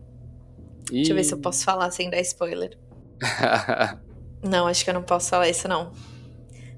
E... 0.92 0.96
Deixa 0.96 1.12
eu 1.12 1.16
ver 1.16 1.24
se 1.24 1.34
eu 1.34 1.40
posso 1.40 1.64
falar 1.64 1.90
sem 1.92 2.10
dar 2.10 2.20
spoiler. 2.20 2.78
não, 4.44 4.68
acho 4.68 4.84
que 4.84 4.90
eu 4.90 4.94
não 4.94 5.04
posso 5.04 5.30
falar 5.30 5.48
isso, 5.48 5.68
não. 5.68 5.92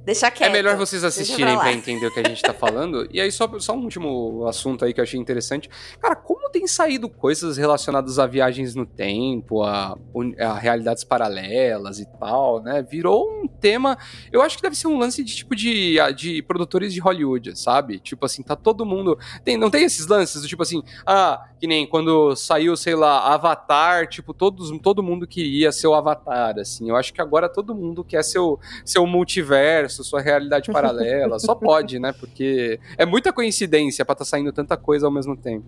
Deixa 0.03 0.31
quieto. 0.31 0.49
É 0.49 0.51
melhor 0.51 0.75
vocês 0.75 1.03
assistirem 1.03 1.53
pra, 1.53 1.63
pra, 1.63 1.73
entender 1.73 2.05
o 2.05 2.13
que 2.13 2.19
a 2.19 2.27
gente 2.27 2.41
tá 2.41 2.53
falando. 2.53 3.07
e 3.11 3.21
aí, 3.21 3.31
só, 3.31 3.47
só 3.59 3.73
um 3.73 3.83
último 3.83 4.45
assunto 4.47 4.83
aí 4.83 4.93
que 4.93 4.99
eu 4.99 5.03
achei 5.03 5.19
interessante. 5.19 5.69
Cara, 5.99 6.15
como 6.15 6.49
tem 6.49 6.67
saído 6.67 7.07
coisas 7.07 7.57
relacionadas 7.57 8.19
a 8.19 8.25
viagens 8.25 8.75
no 8.75 8.85
tempo, 8.85 9.63
a, 9.63 9.97
a 10.39 10.53
realidades 10.53 11.03
paralelas 11.03 11.99
e 11.99 12.05
tal, 12.19 12.61
né? 12.61 12.81
Virou 12.81 13.29
um 13.43 13.47
tema. 13.47 13.97
Eu 14.31 14.41
acho 14.41 14.57
que 14.57 14.63
deve 14.63 14.75
ser 14.75 14.87
um 14.87 14.97
lance 14.97 15.23
de 15.23 15.35
tipo 15.35 15.55
de, 15.55 15.97
de 16.15 16.41
produtores 16.41 16.93
de 16.93 16.99
Hollywood, 16.99 17.57
sabe? 17.57 17.99
Tipo 17.99 18.25
assim, 18.25 18.43
tá 18.43 18.55
todo 18.55 18.85
mundo. 18.85 19.17
Tem, 19.43 19.57
não 19.57 19.69
tem 19.69 19.83
esses 19.83 20.07
lances 20.07 20.41
do 20.41 20.47
tipo 20.47 20.63
assim, 20.63 20.81
ah, 21.05 21.47
que 21.59 21.67
nem 21.67 21.85
quando 21.85 22.35
saiu, 22.35 22.75
sei 22.75 22.95
lá, 22.95 23.33
Avatar, 23.33 24.07
tipo, 24.07 24.33
todos, 24.33 24.71
todo 24.81 25.03
mundo 25.03 25.27
queria 25.27 25.71
ser 25.71 25.87
o 25.87 25.93
Avatar, 25.93 26.57
assim. 26.57 26.89
Eu 26.89 26.95
acho 26.95 27.13
que 27.13 27.21
agora 27.21 27.47
todo 27.47 27.75
mundo 27.75 28.03
quer 28.03 28.23
seu, 28.23 28.59
seu 28.83 29.05
multiverso, 29.05 29.90
sua 29.91 30.21
realidade 30.21 30.71
paralela. 30.71 31.39
Só 31.39 31.55
pode, 31.55 31.99
né? 31.99 32.13
Porque 32.13 32.79
é 32.97 33.05
muita 33.05 33.31
coincidência 33.31 34.05
para 34.05 34.13
estar 34.13 34.25
tá 34.25 34.29
saindo 34.29 34.51
tanta 34.51 34.77
coisa 34.77 35.05
ao 35.05 35.11
mesmo 35.11 35.35
tempo. 35.35 35.65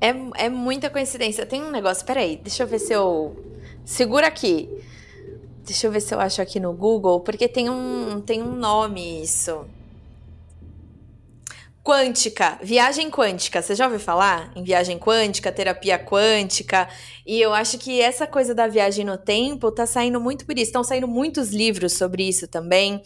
É, 0.00 0.14
é 0.44 0.48
muita 0.48 0.90
coincidência. 0.90 1.44
Tem 1.46 1.62
um 1.62 1.70
negócio, 1.70 2.04
peraí, 2.06 2.36
deixa 2.36 2.62
eu 2.62 2.66
ver 2.66 2.78
se 2.78 2.92
eu. 2.92 3.36
Segura 3.84 4.26
aqui. 4.26 4.68
Deixa 5.64 5.86
eu 5.86 5.90
ver 5.90 6.00
se 6.00 6.14
eu 6.14 6.20
acho 6.20 6.40
aqui 6.40 6.58
no 6.58 6.72
Google, 6.72 7.20
porque 7.20 7.46
tem 7.46 7.68
um, 7.68 8.22
tem 8.22 8.42
um 8.42 8.54
nome 8.54 9.22
isso. 9.22 9.66
Quântica, 11.88 12.58
viagem 12.62 13.10
quântica. 13.10 13.62
Você 13.62 13.74
já 13.74 13.86
ouviu 13.86 13.98
falar 13.98 14.52
em 14.54 14.62
viagem 14.62 14.98
quântica, 14.98 15.50
terapia 15.50 15.98
quântica? 15.98 16.86
E 17.26 17.40
eu 17.40 17.54
acho 17.54 17.78
que 17.78 17.98
essa 17.98 18.26
coisa 18.26 18.54
da 18.54 18.66
viagem 18.68 19.06
no 19.06 19.16
tempo 19.16 19.72
tá 19.72 19.86
saindo 19.86 20.20
muito 20.20 20.44
por 20.44 20.54
isso. 20.58 20.66
Estão 20.66 20.84
saindo 20.84 21.08
muitos 21.08 21.48
livros 21.48 21.94
sobre 21.94 22.28
isso 22.28 22.46
também. 22.46 23.00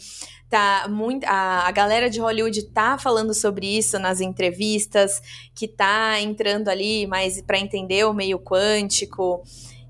Tá 0.49 0.87
muito, 0.89 1.23
a, 1.23 1.65
a 1.65 1.71
galera 1.71 2.09
de 2.09 2.19
Hollywood 2.19 2.61
tá 2.73 2.97
falando 2.97 3.33
sobre 3.33 3.65
isso 3.65 3.97
nas 3.99 4.19
entrevistas, 4.19 5.21
que 5.55 5.65
tá 5.65 6.19
entrando 6.19 6.67
ali 6.67 7.07
mais 7.07 7.41
para 7.41 7.57
entender 7.57 8.05
o 8.05 8.13
meio 8.13 8.37
quântico. 8.37 9.45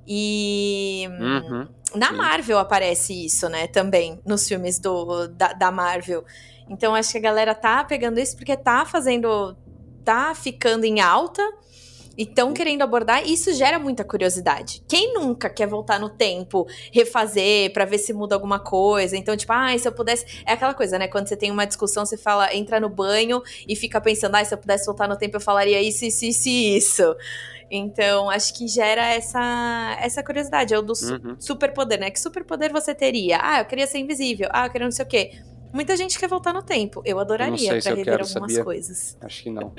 E 0.06 1.08
uhum, 1.10 1.68
na 1.96 2.10
sim. 2.10 2.16
Marvel 2.16 2.60
aparece 2.60 3.26
isso, 3.26 3.50
né? 3.50 3.66
Também 3.66 4.22
nos 4.24 4.48
filmes 4.48 4.78
do, 4.78 5.28
da, 5.30 5.52
da 5.54 5.72
Marvel. 5.72 6.24
Então 6.74 6.94
acho 6.96 7.12
que 7.12 7.18
a 7.18 7.22
galera 7.22 7.56
tá 7.56 7.84
pegando 7.84 8.20
isso 8.20 8.36
porque 8.36 8.58
tá 8.58 8.86
fazendo. 8.86 9.56
tá 10.04 10.36
ficando 10.36 10.84
em 10.86 11.00
alta 11.00 11.42
e 12.18 12.24
estão 12.24 12.54
querendo 12.54 12.84
abordar, 12.84 13.26
e 13.26 13.34
isso 13.34 13.52
gera 13.54 13.80
muita 13.80 14.04
curiosidade. 14.04 14.84
Quem 14.88 15.14
nunca 15.14 15.50
quer 15.50 15.68
voltar 15.68 16.00
no 16.00 16.10
tempo, 16.10 16.68
refazer, 16.92 17.74
para 17.74 17.86
ver 17.86 17.98
se 17.98 18.14
muda 18.14 18.36
alguma 18.36 18.60
coisa? 18.60 19.18
Então, 19.18 19.36
tipo, 19.36 19.52
ah, 19.52 19.76
se 19.78 19.88
eu 19.88 19.92
pudesse. 19.92 20.44
É 20.46 20.54
aquela 20.54 20.74
coisa, 20.74 21.00
né? 21.00 21.08
Quando 21.08 21.28
você 21.28 21.36
tem 21.36 21.50
uma 21.52 21.66
discussão, 21.66 22.06
você 22.06 22.18
fala, 22.18 22.54
entra 22.54 22.80
no 22.80 22.90
banho 22.90 23.42
e 23.68 23.76
fica 23.76 24.00
pensando, 24.00 24.36
ah, 24.36 24.46
se 24.46 24.54
eu 24.54 24.58
pudesse 24.58 24.86
voltar 24.86 25.08
no 25.08 25.18
tempo, 25.18 25.38
eu 25.38 25.42
falaria 25.42 25.82
isso, 25.82 26.06
isso, 26.06 26.26
isso 26.26 26.50
e 26.50 26.78
isso. 26.78 27.16
Então, 27.72 28.30
acho 28.30 28.54
que 28.54 28.68
gera 28.68 29.04
essa, 29.06 29.98
essa 30.00 30.22
curiosidade. 30.22 30.74
É 30.74 30.78
o 30.78 30.82
do 30.84 30.94
uhum. 30.94 31.36
superpoder, 31.40 32.00
né? 32.00 32.12
Que 32.12 32.20
superpoder 32.20 32.72
você 32.72 32.94
teria? 32.94 33.40
Ah, 33.42 33.60
eu 33.62 33.66
queria 33.66 33.88
ser 33.88 33.98
invisível. 33.98 34.48
Ah, 34.52 34.68
eu 34.68 34.72
queria 34.72 34.86
não 34.86 34.92
sei 34.92 35.06
o 35.06 35.08
quê. 35.08 35.32
Muita 35.74 35.98
gente 35.98 36.20
quer 36.20 36.30
voltar 36.30 36.54
no 36.54 36.62
tempo. 36.62 37.02
Eu 37.04 37.20
adoraria 37.20 37.82
para 37.82 37.90
rever 37.90 38.06
quero, 38.06 38.24
algumas 38.24 38.52
sabia? 38.52 38.64
coisas. 38.64 39.18
Acho 39.20 39.44
que 39.44 39.50
não. 39.50 39.74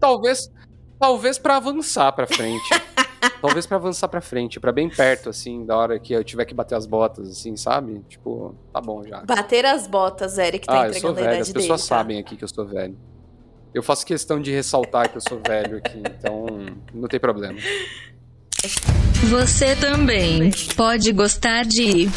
Talvez, 0.00 0.50
talvez 0.98 1.38
para 1.38 1.56
avançar 1.56 2.10
para 2.10 2.26
frente. 2.26 2.68
talvez 3.40 3.64
para 3.64 3.76
avançar 3.76 4.08
para 4.08 4.20
frente, 4.20 4.58
para 4.58 4.72
bem 4.72 4.88
perto 4.88 5.30
assim, 5.30 5.64
da 5.64 5.76
hora 5.76 6.00
que 6.00 6.12
eu 6.12 6.24
tiver 6.24 6.44
que 6.44 6.52
bater 6.52 6.74
as 6.74 6.84
botas 6.84 7.30
assim, 7.30 7.56
sabe? 7.56 8.04
Tipo, 8.08 8.56
tá 8.72 8.80
bom 8.80 9.04
já. 9.06 9.20
Bater 9.24 9.64
as 9.64 9.86
botas, 9.86 10.36
Eric, 10.36 10.66
tá 10.66 10.82
ah, 10.82 10.88
entregando 10.88 10.96
eu 10.96 11.00
sou 11.00 11.14
velho. 11.14 11.26
a 11.26 11.30
idade 11.30 11.42
As 11.42 11.52
pessoas 11.52 11.80
dele, 11.80 11.88
tá? 11.88 11.96
sabem 11.96 12.18
aqui 12.18 12.36
que 12.36 12.44
eu 12.44 12.48
sou 12.48 12.66
velho. 12.66 12.98
Eu 13.72 13.82
faço 13.82 14.04
questão 14.04 14.40
de 14.40 14.50
ressaltar 14.50 15.10
que 15.10 15.16
eu 15.16 15.20
sou 15.20 15.40
velho 15.46 15.76
aqui, 15.76 15.98
então 15.98 16.46
não 16.92 17.06
tem 17.08 17.20
problema. 17.20 17.58
Você 19.28 19.76
também 19.76 20.50
pode 20.76 21.12
gostar 21.12 21.64
de 21.64 22.08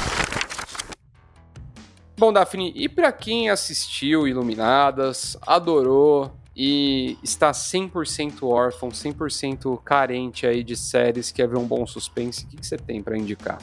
Bom, 2.20 2.34
Daphne, 2.34 2.74
e 2.76 2.90
para 2.90 3.14
quem 3.14 3.50
assistiu 3.50 4.28
Iluminadas, 4.28 5.38
adorou 5.48 6.30
e 6.54 7.18
está 7.24 7.52
100% 7.52 8.44
órfão, 8.44 8.90
100% 8.90 9.82
carente 9.82 10.46
aí 10.46 10.62
de 10.62 10.76
séries, 10.76 11.32
quer 11.32 11.48
ver 11.48 11.58
um 11.58 11.64
bom 11.64 11.88
suspense, 11.88 12.44
o 12.44 12.48
que, 12.50 12.58
que 12.58 12.68
você 12.68 12.76
tem 12.76 13.02
para 13.02 13.18
indicar? 13.18 13.60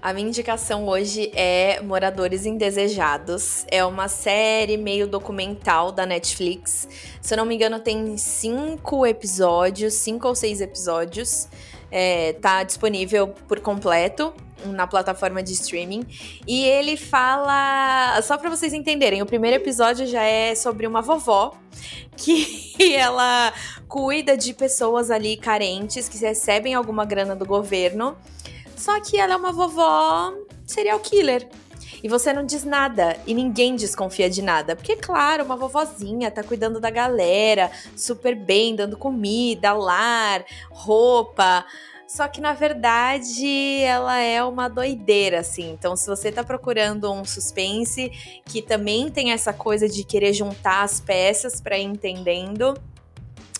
A 0.00 0.12
minha 0.12 0.28
indicação 0.28 0.86
hoje 0.86 1.32
é 1.34 1.80
Moradores 1.82 2.46
Indesejados. 2.46 3.66
É 3.72 3.84
uma 3.84 4.06
série 4.06 4.76
meio 4.76 5.08
documental 5.08 5.90
da 5.90 6.06
Netflix. 6.06 6.86
Se 7.20 7.34
eu 7.34 7.38
não 7.38 7.44
me 7.44 7.56
engano, 7.56 7.80
tem 7.80 8.16
cinco 8.16 9.04
episódios, 9.04 9.94
cinco 9.94 10.28
ou 10.28 10.34
seis 10.36 10.60
episódios. 10.60 11.48
É, 11.90 12.32
tá 12.34 12.62
disponível 12.62 13.28
por 13.48 13.60
completo 13.60 14.32
na 14.64 14.86
plataforma 14.86 15.42
de 15.42 15.52
streaming. 15.52 16.04
E 16.46 16.64
ele 16.64 16.96
fala. 16.96 18.20
Só 18.22 18.36
para 18.36 18.50
vocês 18.50 18.72
entenderem, 18.72 19.22
o 19.22 19.26
primeiro 19.26 19.56
episódio 19.56 20.06
já 20.06 20.22
é 20.22 20.54
sobre 20.54 20.86
uma 20.86 21.02
vovó 21.02 21.56
que 22.16 22.74
ela 22.94 23.52
cuida 23.86 24.36
de 24.36 24.54
pessoas 24.54 25.10
ali 25.10 25.36
carentes 25.36 26.08
que 26.08 26.18
recebem 26.18 26.74
alguma 26.74 27.04
grana 27.04 27.36
do 27.36 27.44
governo. 27.44 28.16
Só 28.76 29.00
que 29.00 29.18
ela 29.18 29.34
é 29.34 29.36
uma 29.36 29.52
vovó 29.52 30.32
serial 30.66 30.98
killer. 31.00 31.48
E 32.02 32.08
você 32.08 32.32
não 32.32 32.44
diz 32.44 32.64
nada 32.64 33.16
e 33.26 33.34
ninguém 33.34 33.76
desconfia 33.76 34.28
de 34.28 34.42
nada. 34.42 34.76
Porque, 34.76 34.96
claro, 34.96 35.44
uma 35.44 35.56
vovozinha 35.56 36.30
tá 36.30 36.42
cuidando 36.42 36.80
da 36.80 36.90
galera 36.90 37.70
super 37.96 38.34
bem, 38.34 38.74
dando 38.74 38.96
comida, 38.96 39.72
lar, 39.72 40.44
roupa. 40.70 41.64
Só 42.06 42.28
que 42.28 42.40
na 42.40 42.52
verdade 42.52 43.80
ela 43.82 44.16
é 44.18 44.42
uma 44.42 44.68
doideira, 44.68 45.40
assim. 45.40 45.72
Então, 45.72 45.96
se 45.96 46.06
você 46.06 46.30
tá 46.30 46.44
procurando 46.44 47.12
um 47.12 47.24
suspense 47.24 48.10
que 48.44 48.62
também 48.62 49.10
tem 49.10 49.32
essa 49.32 49.52
coisa 49.52 49.88
de 49.88 50.04
querer 50.04 50.32
juntar 50.32 50.82
as 50.82 51.00
peças 51.00 51.60
para 51.60 51.76
ir 51.76 51.84
entendendo, 51.84 52.74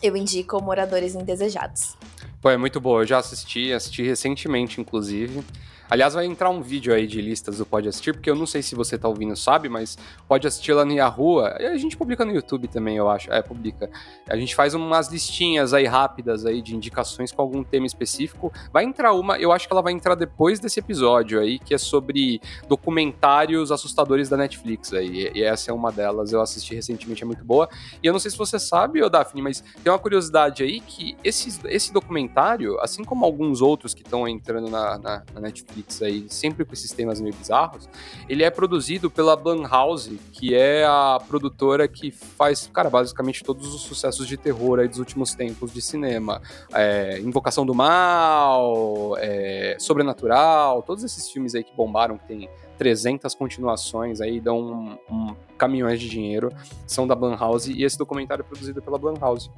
eu 0.00 0.16
indico 0.16 0.62
Moradores 0.62 1.14
Indesejados. 1.16 1.96
Pô, 2.40 2.50
é 2.50 2.56
muito 2.56 2.80
boa. 2.80 3.02
Eu 3.02 3.06
já 3.06 3.18
assisti, 3.18 3.72
assisti 3.72 4.02
recentemente, 4.02 4.80
inclusive. 4.80 5.42
Aliás, 5.88 6.14
vai 6.14 6.26
entrar 6.26 6.50
um 6.50 6.60
vídeo 6.60 6.92
aí 6.92 7.06
de 7.06 7.20
listas 7.20 7.58
do 7.58 7.66
Pode 7.66 7.88
Assistir, 7.88 8.12
porque 8.12 8.28
eu 8.28 8.34
não 8.34 8.46
sei 8.46 8.62
se 8.62 8.74
você 8.74 8.98
tá 8.98 9.08
ouvindo 9.08 9.36
sabe, 9.36 9.68
mas 9.68 9.96
pode 10.26 10.46
assistir 10.46 10.72
lá 10.72 10.84
no 10.84 10.92
Yahoo. 10.92 11.40
A 11.40 11.76
gente 11.76 11.96
publica 11.96 12.24
no 12.24 12.32
YouTube 12.32 12.66
também, 12.68 12.96
eu 12.96 13.08
acho. 13.08 13.32
É, 13.32 13.40
publica. 13.40 13.88
A 14.28 14.36
gente 14.36 14.54
faz 14.54 14.74
umas 14.74 15.08
listinhas 15.08 15.72
aí 15.72 15.84
rápidas 15.84 16.44
aí 16.44 16.60
de 16.60 16.74
indicações 16.74 17.30
com 17.30 17.40
algum 17.40 17.62
tema 17.62 17.86
específico. 17.86 18.52
Vai 18.72 18.84
entrar 18.84 19.12
uma, 19.12 19.38
eu 19.38 19.52
acho 19.52 19.66
que 19.66 19.72
ela 19.72 19.82
vai 19.82 19.92
entrar 19.92 20.14
depois 20.14 20.58
desse 20.58 20.80
episódio 20.80 21.40
aí, 21.40 21.58
que 21.58 21.74
é 21.74 21.78
sobre 21.78 22.40
documentários 22.68 23.70
assustadores 23.70 24.28
da 24.28 24.36
Netflix 24.36 24.92
aí. 24.92 25.30
E 25.34 25.42
essa 25.42 25.70
é 25.70 25.74
uma 25.74 25.92
delas, 25.92 26.32
eu 26.32 26.40
assisti 26.40 26.74
recentemente, 26.74 27.22
é 27.22 27.26
muito 27.26 27.44
boa. 27.44 27.68
E 28.02 28.06
eu 28.06 28.12
não 28.12 28.18
sei 28.18 28.30
se 28.30 28.36
você 28.36 28.58
sabe, 28.58 29.02
ô 29.02 29.08
Daphne, 29.08 29.42
mas 29.42 29.62
tem 29.82 29.92
uma 29.92 29.98
curiosidade 29.98 30.62
aí 30.62 30.80
que 30.80 31.16
esse, 31.22 31.60
esse 31.66 31.92
documentário, 31.92 32.78
assim 32.80 33.04
como 33.04 33.24
alguns 33.24 33.60
outros 33.60 33.94
que 33.94 34.02
estão 34.02 34.26
entrando 34.26 34.68
na, 34.68 34.98
na, 34.98 35.22
na 35.32 35.40
Netflix, 35.40 35.75
Netflix 35.76 36.02
aí, 36.02 36.26
sempre 36.28 36.64
com 36.64 36.72
esses 36.72 36.90
temas 36.92 37.20
meio 37.20 37.34
bizarros, 37.34 37.88
ele 38.28 38.42
é 38.42 38.50
produzido 38.50 39.10
pela 39.10 39.36
Blumhouse, 39.36 40.18
que 40.32 40.54
é 40.54 40.84
a 40.84 41.18
produtora 41.28 41.86
que 41.86 42.10
faz, 42.10 42.68
cara, 42.72 42.88
basicamente 42.88 43.44
todos 43.44 43.74
os 43.74 43.82
sucessos 43.82 44.26
de 44.26 44.36
terror 44.36 44.78
aí 44.78 44.88
dos 44.88 44.98
últimos 44.98 45.34
tempos 45.34 45.72
de 45.72 45.82
cinema. 45.82 46.40
É, 46.72 47.18
Invocação 47.20 47.66
do 47.66 47.74
Mal, 47.74 49.16
é, 49.18 49.76
Sobrenatural, 49.78 50.82
todos 50.82 51.04
esses 51.04 51.28
filmes 51.30 51.54
aí 51.54 51.62
que 51.62 51.74
bombaram, 51.74 52.16
que 52.18 52.26
tem 52.26 52.48
300 52.78 53.34
continuações 53.34 54.20
aí, 54.20 54.40
dão 54.40 54.58
um, 54.58 54.98
um, 55.10 55.36
caminhões 55.56 56.00
de 56.00 56.08
dinheiro, 56.08 56.50
são 56.86 57.06
da 57.06 57.14
Blumhouse, 57.14 57.72
e 57.72 57.84
esse 57.84 57.96
documentário 57.96 58.42
é 58.42 58.46
produzido 58.46 58.82
pela 58.82 58.98
Blumhouse. 58.98 59.50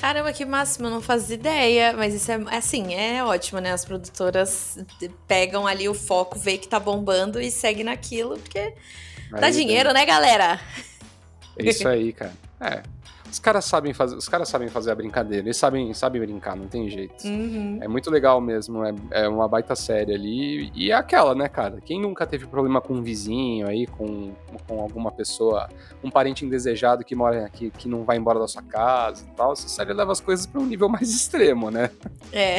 Caramba, 0.00 0.32
que 0.32 0.44
máximo, 0.44 0.86
eu 0.86 0.90
não 0.90 1.00
fazia 1.00 1.34
ideia. 1.34 1.92
Mas 1.92 2.14
isso 2.14 2.30
é 2.30 2.38
assim, 2.56 2.94
é 2.94 3.24
ótimo, 3.24 3.60
né? 3.60 3.72
As 3.72 3.84
produtoras 3.84 4.78
pegam 5.26 5.66
ali 5.66 5.88
o 5.88 5.94
foco, 5.94 6.38
vê 6.38 6.58
que 6.58 6.68
tá 6.68 6.78
bombando 6.78 7.40
e 7.40 7.50
segue 7.50 7.82
naquilo, 7.82 8.38
porque 8.38 8.58
aí 8.58 9.40
dá 9.40 9.50
dinheiro, 9.50 9.92
né, 9.92 10.04
galera? 10.04 10.60
É 11.58 11.68
isso 11.68 11.88
aí, 11.88 12.12
cara. 12.12 12.32
É, 12.60 12.82
os 13.30 13.38
caras 13.38 13.64
sabem 13.64 13.92
fazer, 13.92 14.16
os 14.16 14.28
caras 14.28 14.48
sabem 14.48 14.68
fazer 14.68 14.90
a 14.90 14.94
brincadeira, 14.94 15.46
eles 15.46 15.56
sabem, 15.56 15.92
sabem 15.92 16.20
brincar, 16.20 16.56
não 16.56 16.66
tem 16.66 16.88
jeito. 16.88 17.26
Uhum. 17.26 17.78
É 17.80 17.88
muito 17.88 18.10
legal 18.10 18.40
mesmo, 18.40 18.84
é, 18.84 18.94
é, 19.10 19.28
uma 19.28 19.48
baita 19.48 19.74
série 19.74 20.14
ali. 20.14 20.70
E 20.74 20.90
é 20.90 20.94
aquela, 20.94 21.34
né, 21.34 21.48
cara? 21.48 21.80
Quem 21.80 22.00
nunca 22.00 22.26
teve 22.26 22.46
problema 22.46 22.80
com 22.80 22.94
um 22.94 23.02
vizinho 23.02 23.66
aí, 23.66 23.86
com, 23.86 24.32
com 24.66 24.80
alguma 24.80 25.10
pessoa, 25.10 25.68
um 26.02 26.10
parente 26.10 26.44
indesejado 26.44 27.04
que 27.04 27.14
mora 27.14 27.44
aqui, 27.44 27.70
que 27.70 27.88
não 27.88 28.04
vai 28.04 28.16
embora 28.16 28.38
da 28.38 28.46
sua 28.46 28.62
casa 28.62 29.24
e 29.24 29.36
tal, 29.36 29.52
essa 29.52 29.68
série 29.68 29.92
leva 29.92 30.12
as 30.12 30.20
coisas 30.20 30.46
para 30.46 30.60
um 30.60 30.66
nível 30.66 30.88
mais 30.88 31.10
extremo, 31.14 31.70
né? 31.70 31.90
É. 32.32 32.58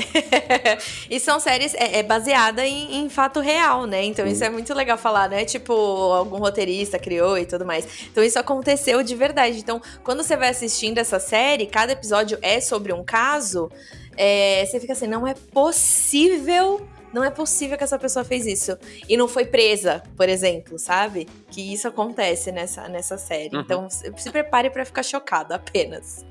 e 1.10 1.20
são 1.20 1.40
séries 1.40 1.74
é, 1.76 2.00
é 2.00 2.04
baseada 2.04 2.66
em, 2.66 3.04
em, 3.04 3.10
fato 3.10 3.40
real, 3.40 3.86
né? 3.86 4.04
Então 4.04 4.26
Sim. 4.26 4.32
isso 4.32 4.44
é 4.44 4.50
muito 4.50 4.74
legal 4.74 4.98
falar, 4.98 5.30
né? 5.30 5.46
Tipo, 5.46 5.74
algum 5.74 6.38
roteirista 6.38 7.00
criou 7.00 7.38
e 7.38 7.46
tudo 7.46 7.66
mais. 7.66 8.06
Então 8.12 8.24
isso 8.24 8.38
aconteceu 8.38 9.02
de 9.04 9.16
verdade. 9.16 9.60
Então, 9.60 9.82
quando 10.04 10.24
você 10.24 10.36
vai 10.36 10.50
assistindo 10.58 10.98
essa 10.98 11.20
série, 11.20 11.68
cada 11.68 11.94
episódio 11.94 12.38
é 12.42 12.60
sobre 12.60 12.92
um 12.92 13.04
caso, 13.04 13.72
é, 14.18 14.66
você 14.66 14.80
fica 14.80 14.94
assim, 14.94 15.08
não 15.08 15.26
é 15.26 15.34
possível. 15.34 16.86
Não 17.14 17.24
é 17.24 17.30
possível 17.32 17.78
que 17.78 17.84
essa 17.86 17.98
pessoa 17.98 18.26
fez 18.26 18.46
isso. 18.46 18.78
E 19.08 19.16
não 19.16 19.30
foi 19.30 19.46
presa, 19.46 20.04
por 20.18 20.28
exemplo, 20.28 20.78
sabe? 20.78 21.26
Que 21.50 21.74
isso 21.74 21.88
acontece 21.88 22.52
nessa, 22.52 22.90
nessa 22.90 23.18
série. 23.18 23.56
Uhum. 23.56 23.62
Então, 23.62 23.90
se 23.90 24.30
prepare 24.30 24.70
para 24.70 24.84
ficar 24.84 25.04
chocado 25.04 25.54
apenas. 25.54 26.26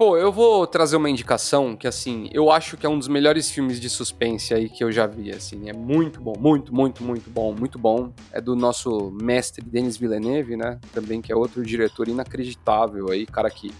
Pô, 0.00 0.16
eu 0.16 0.32
vou 0.32 0.66
trazer 0.66 0.96
uma 0.96 1.10
indicação 1.10 1.76
que, 1.76 1.86
assim, 1.86 2.30
eu 2.32 2.50
acho 2.50 2.78
que 2.78 2.86
é 2.86 2.88
um 2.88 2.98
dos 2.98 3.06
melhores 3.06 3.50
filmes 3.50 3.78
de 3.78 3.90
suspense 3.90 4.54
aí 4.54 4.66
que 4.66 4.82
eu 4.82 4.90
já 4.90 5.06
vi, 5.06 5.30
assim. 5.30 5.68
É 5.68 5.74
muito 5.74 6.22
bom, 6.22 6.32
muito, 6.38 6.74
muito, 6.74 7.04
muito 7.04 7.28
bom, 7.28 7.52
muito 7.52 7.78
bom. 7.78 8.10
É 8.32 8.40
do 8.40 8.56
nosso 8.56 9.10
mestre 9.10 9.62
Denis 9.62 9.98
Villeneuve, 9.98 10.56
né? 10.56 10.80
Também 10.94 11.20
que 11.20 11.30
é 11.30 11.36
outro 11.36 11.62
diretor 11.62 12.08
inacreditável 12.08 13.10
aí, 13.10 13.26
cara 13.26 13.50
que 13.50 13.74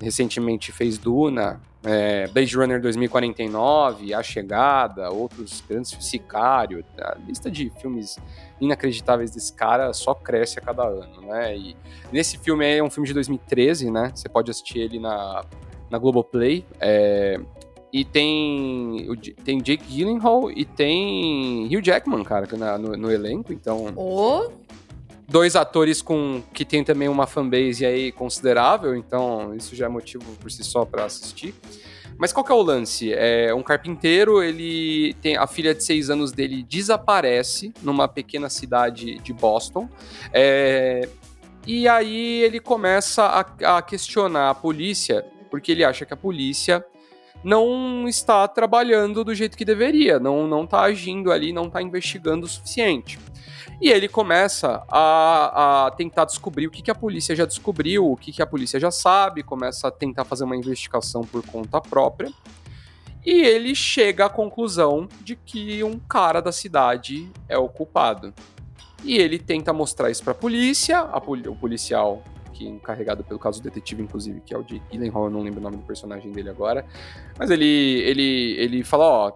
recentemente 0.00 0.70
fez 0.70 0.96
Duna, 0.98 1.60
é, 1.82 2.28
Blade 2.28 2.56
Runner 2.56 2.80
2049, 2.80 4.14
A 4.14 4.22
Chegada, 4.22 5.10
outros 5.10 5.64
grandes 5.68 5.96
Sicário, 5.98 6.84
a 6.96 7.16
lista 7.26 7.50
de 7.50 7.70
filmes 7.80 8.18
inacreditáveis 8.60 9.30
desse 9.30 9.52
cara 9.52 9.92
só 9.92 10.14
cresce 10.14 10.58
a 10.58 10.62
cada 10.62 10.84
ano, 10.84 11.22
né? 11.22 11.56
E 11.56 11.76
nesse 12.12 12.38
filme 12.38 12.66
é 12.66 12.82
um 12.82 12.90
filme 12.90 13.06
de 13.06 13.14
2013, 13.14 13.90
né? 13.90 14.12
Você 14.14 14.28
pode 14.28 14.50
assistir 14.50 14.80
ele 14.80 14.98
na, 14.98 15.44
na 15.90 15.98
Globoplay. 15.98 16.64
É, 16.80 17.40
e 17.92 18.04
tem, 18.04 19.08
tem 19.44 19.58
Jake 19.58 19.84
Gyllenhaal 19.84 20.50
e 20.50 20.64
tem 20.64 21.66
Hugh 21.66 21.82
Jackman, 21.82 22.22
cara, 22.22 22.46
na, 22.56 22.78
no, 22.78 22.96
no 22.96 23.10
elenco, 23.10 23.52
então... 23.52 23.92
Oh 23.96 24.50
dois 25.30 25.54
atores 25.54 26.02
com 26.02 26.42
que 26.52 26.64
tem 26.64 26.82
também 26.82 27.08
uma 27.08 27.26
fanbase 27.26 27.86
aí 27.86 28.10
considerável, 28.10 28.96
então 28.96 29.54
isso 29.54 29.76
já 29.76 29.86
é 29.86 29.88
motivo 29.88 30.24
por 30.40 30.50
si 30.50 30.64
só 30.64 30.84
para 30.84 31.04
assistir. 31.04 31.54
Mas 32.20 32.34
qual 32.34 32.44
que 32.44 32.52
é 32.52 32.54
o 32.54 32.60
lance? 32.60 33.14
É 33.14 33.54
um 33.54 33.62
carpinteiro, 33.62 34.42
ele 34.42 35.14
tem 35.22 35.38
a 35.38 35.46
filha 35.46 35.74
de 35.74 35.82
seis 35.82 36.10
anos 36.10 36.32
dele 36.32 36.62
desaparece 36.62 37.72
numa 37.82 38.06
pequena 38.06 38.50
cidade 38.50 39.18
de 39.20 39.32
Boston. 39.32 39.88
É, 40.30 41.08
e 41.66 41.88
aí 41.88 42.42
ele 42.42 42.60
começa 42.60 43.24
a, 43.24 43.78
a 43.78 43.80
questionar 43.80 44.50
a 44.50 44.54
polícia, 44.54 45.24
porque 45.50 45.72
ele 45.72 45.82
acha 45.82 46.04
que 46.04 46.12
a 46.12 46.16
polícia 46.16 46.84
não 47.42 48.06
está 48.06 48.46
trabalhando 48.46 49.24
do 49.24 49.34
jeito 49.34 49.56
que 49.56 49.64
deveria, 49.64 50.18
não, 50.20 50.46
não 50.46 50.64
está 50.64 50.82
agindo 50.82 51.32
ali, 51.32 51.54
não 51.54 51.68
está 51.68 51.80
investigando 51.80 52.44
o 52.44 52.48
suficiente. 52.50 53.18
E 53.80 53.88
ele 53.88 54.08
começa 54.08 54.84
a, 54.88 55.86
a 55.86 55.90
tentar 55.92 56.26
descobrir 56.26 56.66
o 56.66 56.70
que, 56.70 56.82
que 56.82 56.90
a 56.90 56.94
polícia 56.94 57.34
já 57.34 57.46
descobriu, 57.46 58.10
o 58.10 58.16
que, 58.16 58.30
que 58.30 58.42
a 58.42 58.46
polícia 58.46 58.78
já 58.78 58.90
sabe, 58.90 59.42
começa 59.42 59.88
a 59.88 59.90
tentar 59.90 60.24
fazer 60.24 60.44
uma 60.44 60.56
investigação 60.56 61.22
por 61.22 61.44
conta 61.46 61.80
própria. 61.80 62.30
E 63.24 63.42
ele 63.42 63.74
chega 63.74 64.26
à 64.26 64.28
conclusão 64.28 65.08
de 65.22 65.34
que 65.34 65.82
um 65.82 65.98
cara 65.98 66.40
da 66.40 66.52
cidade 66.52 67.30
é 67.48 67.56
o 67.56 67.68
culpado. 67.68 68.34
E 69.02 69.16
ele 69.16 69.38
tenta 69.38 69.72
mostrar 69.72 70.10
isso 70.10 70.22
para 70.22 70.32
a 70.32 70.36
polícia, 70.36 71.02
o 71.02 71.56
policial 71.56 72.22
que 72.52 72.68
encarregado 72.68 73.24
pelo 73.24 73.38
caso 73.38 73.60
do 73.60 73.64
detetive, 73.64 74.02
inclusive, 74.02 74.42
que 74.42 74.52
é 74.52 74.58
o 74.58 74.62
de 74.62 74.82
Gyllenhaal, 74.90 75.24
eu 75.24 75.30
não 75.30 75.40
lembro 75.40 75.60
o 75.60 75.62
nome 75.62 75.78
do 75.78 75.82
personagem 75.82 76.30
dele 76.30 76.50
agora. 76.50 76.84
Mas 77.38 77.50
ele, 77.50 77.64
ele, 77.64 78.56
ele 78.58 78.84
fala, 78.84 79.04
ó, 79.04 79.32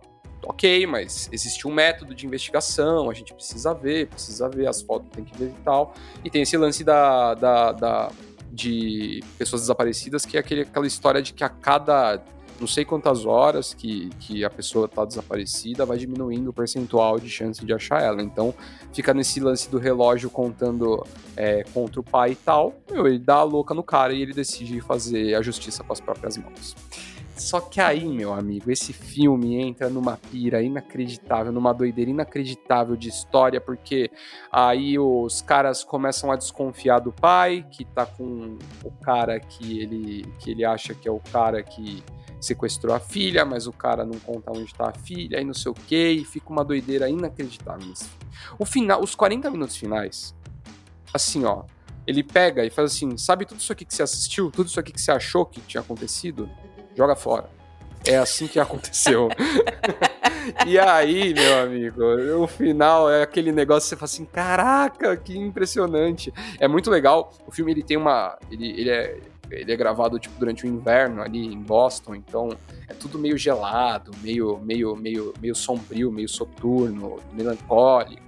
ok, 0.46 0.87
mas 0.87 1.28
existe 1.33 1.66
um 1.66 1.72
método 1.72 2.14
de 2.14 2.26
investigação, 2.26 3.11
a 3.11 3.14
gente 3.14 3.33
precisa 3.35 3.74
ver, 3.74 4.09
precisa 4.09 4.48
ver, 4.48 4.66
as 4.66 4.83
fotos 4.83 5.09
tem 5.11 5.24
que 5.24 5.37
ver 5.37 5.48
e 5.48 5.62
tal. 5.64 5.94
E 6.24 6.30
tem 6.30 6.42
esse 6.42 6.57
lance 6.57 6.85
da, 6.85 7.35
da, 7.35 7.72
da 7.72 8.12
de 8.50 9.22
pessoas 9.37 9.62
desaparecidas, 9.62 10.24
que 10.24 10.37
é 10.37 10.40
aquele, 10.40 10.62
aquela 10.62 10.87
história 10.87 11.20
de 11.20 11.33
que 11.33 11.42
a 11.42 11.48
cada 11.48 12.22
não 12.61 12.68
sei 12.68 12.85
quantas 12.85 13.26
horas 13.26 13.74
que, 13.74 14.11
que 14.20 14.44
a 14.44 14.50
pessoa 14.50 14.87
está 14.87 15.04
desaparecida, 15.04 15.85
vai 15.85 15.98
diminuindo 15.98 16.50
o 16.50 16.52
percentual 16.52 17.18
de 17.18 17.28
chance 17.28 17.64
de 17.64 17.72
achar 17.72 18.00
ela. 18.00 18.22
Então, 18.22 18.54
fica 18.92 19.12
nesse 19.12 19.40
lance 19.40 19.68
do 19.68 19.78
relógio 19.78 20.30
contando 20.30 21.04
é, 21.37 21.64
contra 21.74 22.00
o 22.00 22.04
pai 22.04 22.33
e 22.33 22.37
tal. 22.37 22.74
Meu, 22.90 23.07
ele 23.07 23.18
dá 23.18 23.37
a 23.37 23.42
louca 23.42 23.74
no 23.74 23.83
cara 23.83 24.12
e 24.12 24.22
ele 24.22 24.33
decide 24.33 24.80
fazer 24.80 25.35
a 25.35 25.42
justiça 25.42 25.83
com 25.83 25.92
as 25.92 26.00
próprias 26.00 26.37
mãos. 26.37 26.76
Só 27.37 27.61
que 27.61 27.81
aí, 27.81 28.05
meu 28.05 28.33
amigo, 28.33 28.70
esse 28.70 28.92
filme 28.92 29.57
entra 29.57 29.90
numa 29.90 30.16
pira 30.16 30.62
inacreditável, 30.62 31.53
numa 31.53 31.75
doideira 31.75 32.11
inacreditável 32.11 32.97
de 32.97 33.09
história, 33.09 33.61
porque 33.61 34.11
aí 34.53 34.99
os 34.99 35.42
caras 35.42 35.83
começam 35.83 36.31
a 36.31 36.37
desconfiar 36.37 37.01
do 37.01 37.12
pai, 37.12 37.66
que 37.70 37.85
tá 37.85 38.07
com 38.07 38.57
o 38.85 38.90
cara 39.03 39.40
que 39.40 39.81
ele, 39.81 40.25
que 40.38 40.53
ele 40.53 40.64
acha 40.64 40.94
que 40.94 41.09
é 41.09 41.11
o 41.11 41.18
cara 41.18 41.61
que 41.62 42.05
sequestrou 42.40 42.94
a 42.94 43.01
filha, 43.01 43.44
mas 43.44 43.66
o 43.66 43.73
cara 43.73 44.05
não 44.05 44.18
conta 44.20 44.53
onde 44.53 44.73
tá 44.73 44.90
a 44.90 44.99
filha, 44.99 45.40
e 45.40 45.44
não 45.44 45.55
sei 45.55 45.73
o 45.73 45.75
que, 45.75 46.11
e 46.11 46.25
fica 46.25 46.51
uma 46.51 46.64
doideira 46.64 47.09
inacreditável. 47.09 47.92
O 48.59 48.64
final, 48.64 49.03
os 49.03 49.14
40 49.14 49.51
minutos 49.51 49.77
finais, 49.77 50.35
assim, 51.12 51.44
ó, 51.44 51.64
ele 52.07 52.23
pega 52.23 52.64
e 52.64 52.70
faz 52.70 52.92
assim, 52.92 53.16
sabe 53.16 53.47
tudo 53.47 53.61
isso 53.61 53.73
aqui 53.73 53.85
que 53.85 53.94
você 53.94 54.03
assistiu, 54.03 54.51
tudo 54.51 54.66
isso 54.66 54.79
aqui 54.79 54.92
que 54.92 55.01
você 55.01 55.11
achou 55.11 55.44
que 55.44 55.61
tinha 55.62 55.81
acontecido? 55.81 56.49
Joga 56.96 57.14
fora. 57.14 57.48
É 58.07 58.16
assim 58.16 58.46
que 58.46 58.59
aconteceu. 58.61 59.28
e 60.66 60.78
aí, 60.78 61.33
meu 61.33 61.62
amigo, 61.62 62.02
o 62.42 62.46
final 62.46 63.11
é 63.11 63.22
aquele 63.22 63.50
negócio 63.52 63.85
que 63.85 63.90
você 63.90 63.96
fala 63.96 64.04
assim, 64.04 64.24
caraca, 64.24 65.16
que 65.16 65.37
impressionante. 65.37 66.33
É 66.59 66.68
muito 66.68 66.90
legal. 66.90 67.33
O 67.46 67.50
filme 67.50 67.72
ele 67.72 67.83
tem 67.83 67.96
uma, 67.96 68.38
ele, 68.50 68.68
ele 68.78 68.90
é 68.90 69.18
ele 69.50 69.72
é 69.72 69.76
gravado 69.76 70.18
tipo 70.18 70.38
durante 70.38 70.64
o 70.64 70.68
inverno 70.68 71.22
ali 71.22 71.46
em 71.46 71.61
Boston, 71.61 72.14
então 72.14 72.57
é 72.88 72.94
tudo 72.94 73.18
meio 73.18 73.37
gelado, 73.37 74.11
meio 74.22 74.59
meio 74.59 74.96
meio 74.96 75.35
meio 75.40 75.54
sombrio, 75.54 76.11
meio 76.11 76.28
soturno, 76.28 77.18
melancólico. 77.33 78.23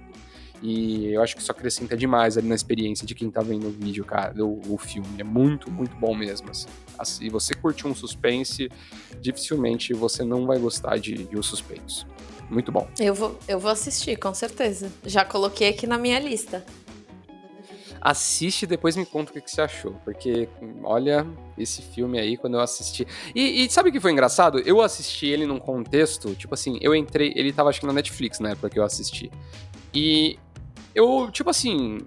E 0.61 1.13
eu 1.13 1.21
acho 1.21 1.35
que 1.35 1.41
isso 1.41 1.51
acrescenta 1.51 1.95
demais 1.95 2.37
ali 2.37 2.47
na 2.47 2.55
experiência 2.55 3.05
de 3.05 3.13
quem 3.13 3.29
tá 3.29 3.41
vendo 3.41 3.67
o 3.67 3.71
vídeo, 3.71 4.03
cara, 4.03 4.33
o, 4.43 4.59
o 4.73 4.77
filme. 4.77 5.07
É 5.19 5.23
muito, 5.23 5.69
muito 5.69 5.95
bom 5.97 6.15
mesmo. 6.15 6.49
Assim. 6.49 6.67
Se 6.67 6.95
assim, 6.97 7.29
você 7.29 7.53
curtir 7.53 7.87
um 7.87 7.93
suspense, 7.93 8.69
dificilmente 9.21 9.93
você 9.93 10.23
não 10.23 10.45
vai 10.47 10.57
gostar 10.57 10.97
de, 10.97 11.13
de 11.13 11.37
Os 11.37 11.45
Suspeitos. 11.45 12.07
Muito 12.49 12.71
bom. 12.71 12.87
Eu 12.99 13.13
vou, 13.13 13.37
eu 13.47 13.59
vou 13.59 13.69
assistir, 13.69 14.17
com 14.17 14.33
certeza. 14.33 14.91
Já 15.05 15.25
coloquei 15.25 15.69
aqui 15.69 15.85
na 15.85 15.97
minha 15.97 16.19
lista. 16.19 16.65
Assiste 17.99 18.63
e 18.63 18.67
depois 18.67 18.95
me 18.95 19.05
conta 19.05 19.31
o 19.31 19.33
que, 19.33 19.41
que 19.41 19.51
você 19.51 19.61
achou. 19.61 19.93
Porque, 20.05 20.47
olha, 20.83 21.27
esse 21.57 21.81
filme 21.81 22.17
aí, 22.17 22.37
quando 22.37 22.53
eu 22.53 22.61
assisti. 22.61 23.05
E, 23.35 23.65
e, 23.65 23.69
sabe 23.69 23.89
o 23.89 23.91
que 23.91 23.99
foi 23.99 24.11
engraçado? 24.11 24.59
Eu 24.59 24.81
assisti 24.81 25.27
ele 25.27 25.45
num 25.45 25.59
contexto, 25.59 26.33
tipo 26.35 26.53
assim, 26.53 26.77
eu 26.81 26.95
entrei. 26.95 27.33
Ele 27.35 27.51
tava 27.51 27.69
acho 27.69 27.81
que 27.81 27.85
na 27.85 27.93
Netflix 27.93 28.39
na 28.39 28.51
época 28.51 28.69
que 28.69 28.79
eu 28.79 28.83
assisti. 28.83 29.29
E 29.93 30.37
eu, 30.97 31.29
tipo 31.31 31.47
assim, 31.47 31.99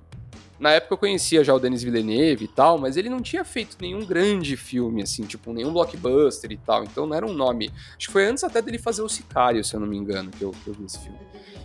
na 0.59 0.73
época 0.73 0.95
eu 0.95 0.99
conhecia 0.99 1.45
já 1.45 1.55
o 1.55 1.61
Denis 1.61 1.81
Villeneuve 1.81 2.45
e 2.45 2.49
tal, 2.49 2.77
mas 2.77 2.97
ele 2.97 3.09
não 3.09 3.23
tinha 3.23 3.45
feito 3.45 3.77
nenhum 3.81 4.05
grande 4.05 4.57
filme, 4.57 5.01
assim, 5.01 5.23
tipo, 5.23 5.53
nenhum 5.53 5.73
blockbuster 5.73 6.51
e 6.51 6.57
tal, 6.57 6.83
então 6.83 7.07
não 7.07 7.15
era 7.15 7.25
um 7.25 7.33
nome. 7.33 7.71
Acho 7.97 8.09
que 8.09 8.13
foi 8.13 8.27
antes 8.27 8.43
até 8.43 8.61
dele 8.61 8.79
fazer 8.79 9.03
o 9.03 9.09
Sicário, 9.09 9.63
se 9.63 9.75
eu 9.75 9.81
não 9.81 9.87
me 9.87 9.97
engano, 9.97 10.33
que 10.33 10.43
eu, 10.43 10.51
que 10.51 10.69
eu 10.69 10.75
vi 10.75 10.85
esse 10.85 10.99
filme. 10.99 11.19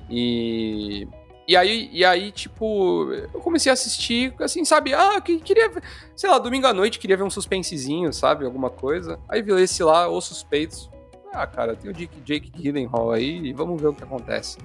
E. 0.10 1.08
E 1.48 1.56
aí, 1.56 1.90
e 1.94 2.04
aí, 2.04 2.32
tipo, 2.32 3.12
eu 3.12 3.40
comecei 3.40 3.70
a 3.70 3.74
assistir, 3.74 4.34
assim, 4.40 4.66
sabe? 4.66 4.96
Ah, 4.96 5.22
que 5.22 5.40
queria, 5.40 5.72
sei 6.16 6.28
lá, 6.28 6.40
domingo 6.40 6.66
à 6.66 6.74
noite 6.74 6.98
queria 6.98 7.16
ver 7.16 7.22
um 7.22 7.30
suspensezinho, 7.30 8.12
sabe? 8.12 8.46
Alguma 8.46 8.72
coisa. 8.72 9.20
Aí 9.30 9.44
vi 9.44 9.52
esse 9.62 9.84
lá, 9.84 10.10
Os 10.10 10.26
Suspeitos. 10.26 10.90
Ah, 11.32 11.46
cara, 11.46 11.76
tem 11.76 11.92
o 11.92 11.94
Jake, 11.94 12.20
Jake 12.22 12.52
Gyllenhaal 12.52 13.12
aí 13.12 13.54
vamos 13.54 13.80
ver 13.80 13.90
o 13.90 13.94
que 13.94 14.04
acontece. 14.04 14.58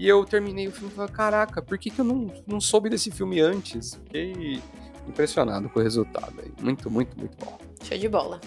E 0.00 0.08
eu 0.08 0.24
terminei 0.24 0.66
o 0.66 0.72
filme 0.72 0.90
e 0.90 0.96
falei, 0.96 1.12
caraca, 1.12 1.60
por 1.60 1.76
que, 1.76 1.90
que 1.90 2.00
eu 2.00 2.04
não, 2.06 2.32
não 2.46 2.58
soube 2.58 2.88
desse 2.88 3.10
filme 3.10 3.38
antes? 3.38 4.00
Fiquei 4.06 4.58
impressionado 5.06 5.68
com 5.68 5.78
o 5.78 5.82
resultado. 5.82 6.32
Muito, 6.58 6.90
muito, 6.90 7.18
muito 7.18 7.36
bom. 7.36 7.58
Show 7.82 7.98
de 7.98 8.08
bola. 8.08 8.40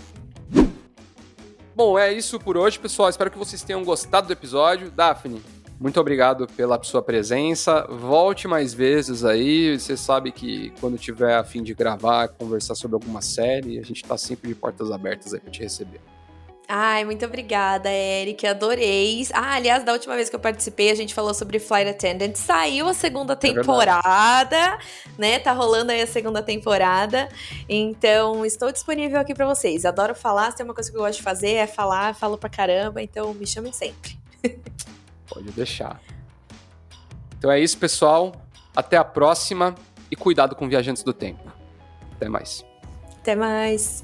Bom, 1.76 2.00
é 2.00 2.12
isso 2.12 2.40
por 2.40 2.58
hoje, 2.58 2.80
pessoal. 2.80 3.08
Espero 3.08 3.30
que 3.30 3.38
vocês 3.38 3.62
tenham 3.62 3.84
gostado 3.84 4.26
do 4.26 4.34
episódio. 4.34 4.90
Daphne, 4.90 5.44
muito 5.80 6.00
obrigado 6.00 6.48
pela 6.48 6.82
sua 6.82 7.04
presença. 7.04 7.86
Volte 7.88 8.48
mais 8.48 8.74
vezes 8.74 9.24
aí. 9.24 9.78
Você 9.78 9.96
sabe 9.96 10.32
que 10.32 10.74
quando 10.82 10.98
tiver 10.98 11.36
a 11.36 11.44
fim 11.44 11.62
de 11.62 11.76
gravar, 11.76 12.30
conversar 12.30 12.74
sobre 12.74 12.96
alguma 12.96 13.22
série, 13.22 13.78
a 13.78 13.84
gente 13.84 14.02
está 14.02 14.18
sempre 14.18 14.48
de 14.48 14.56
portas 14.56 14.90
abertas 14.90 15.36
aí 15.36 15.40
para 15.40 15.52
te 15.52 15.62
receber. 15.62 16.02
Ai, 16.68 17.04
muito 17.04 17.26
obrigada, 17.26 17.90
Eric. 17.92 18.48
Adorei. 18.48 19.28
Ah, 19.34 19.56
aliás, 19.56 19.84
da 19.84 19.92
última 19.92 20.16
vez 20.16 20.30
que 20.30 20.36
eu 20.36 20.40
participei, 20.40 20.90
a 20.90 20.96
gente 20.96 21.14
falou 21.14 21.34
sobre 21.34 21.60
Flight 21.60 21.90
Attendant. 21.90 22.36
Saiu 22.36 22.88
a 22.88 22.94
segunda 22.94 23.36
temporada, 23.36 24.56
é 24.56 24.78
né? 25.18 25.40
Tá 25.40 25.52
rolando 25.52 25.92
aí 25.92 26.02
a 26.02 26.08
segunda 26.08 26.42
temporada. 26.42 27.28
Então, 27.68 28.46
estou 28.46 28.72
disponível 28.72 29.20
aqui 29.20 29.34
para 29.34 29.46
vocês. 29.46 29.86
Adoro 29.86 30.16
falar. 30.16 30.52
Se 30.52 30.58
tem 30.58 30.66
uma 30.66 30.74
coisa 30.74 30.90
que 30.90 30.98
eu 30.98 31.02
gosto 31.02 31.18
de 31.18 31.24
fazer, 31.24 31.54
é 31.54 31.68
falar. 31.68 32.16
Falo 32.16 32.38
pra 32.38 32.50
caramba. 32.50 33.02
Então, 33.02 33.34
me 33.34 33.46
chamem 33.46 33.74
sempre. 33.74 34.18
Pode 35.28 35.52
deixar. 35.52 36.02
Então 37.38 37.52
é 37.52 37.60
isso, 37.60 37.78
pessoal. 37.78 38.42
Até 38.76 38.96
a 38.96 39.04
próxima. 39.04 39.76
E 40.10 40.16
cuidado 40.16 40.56
com 40.56 40.70
viajantes 40.70 41.04
do 41.04 41.12
tempo. 41.12 41.52
Até 42.16 42.30
mais. 42.30 42.64
Até 43.20 43.36
mais. 43.36 44.04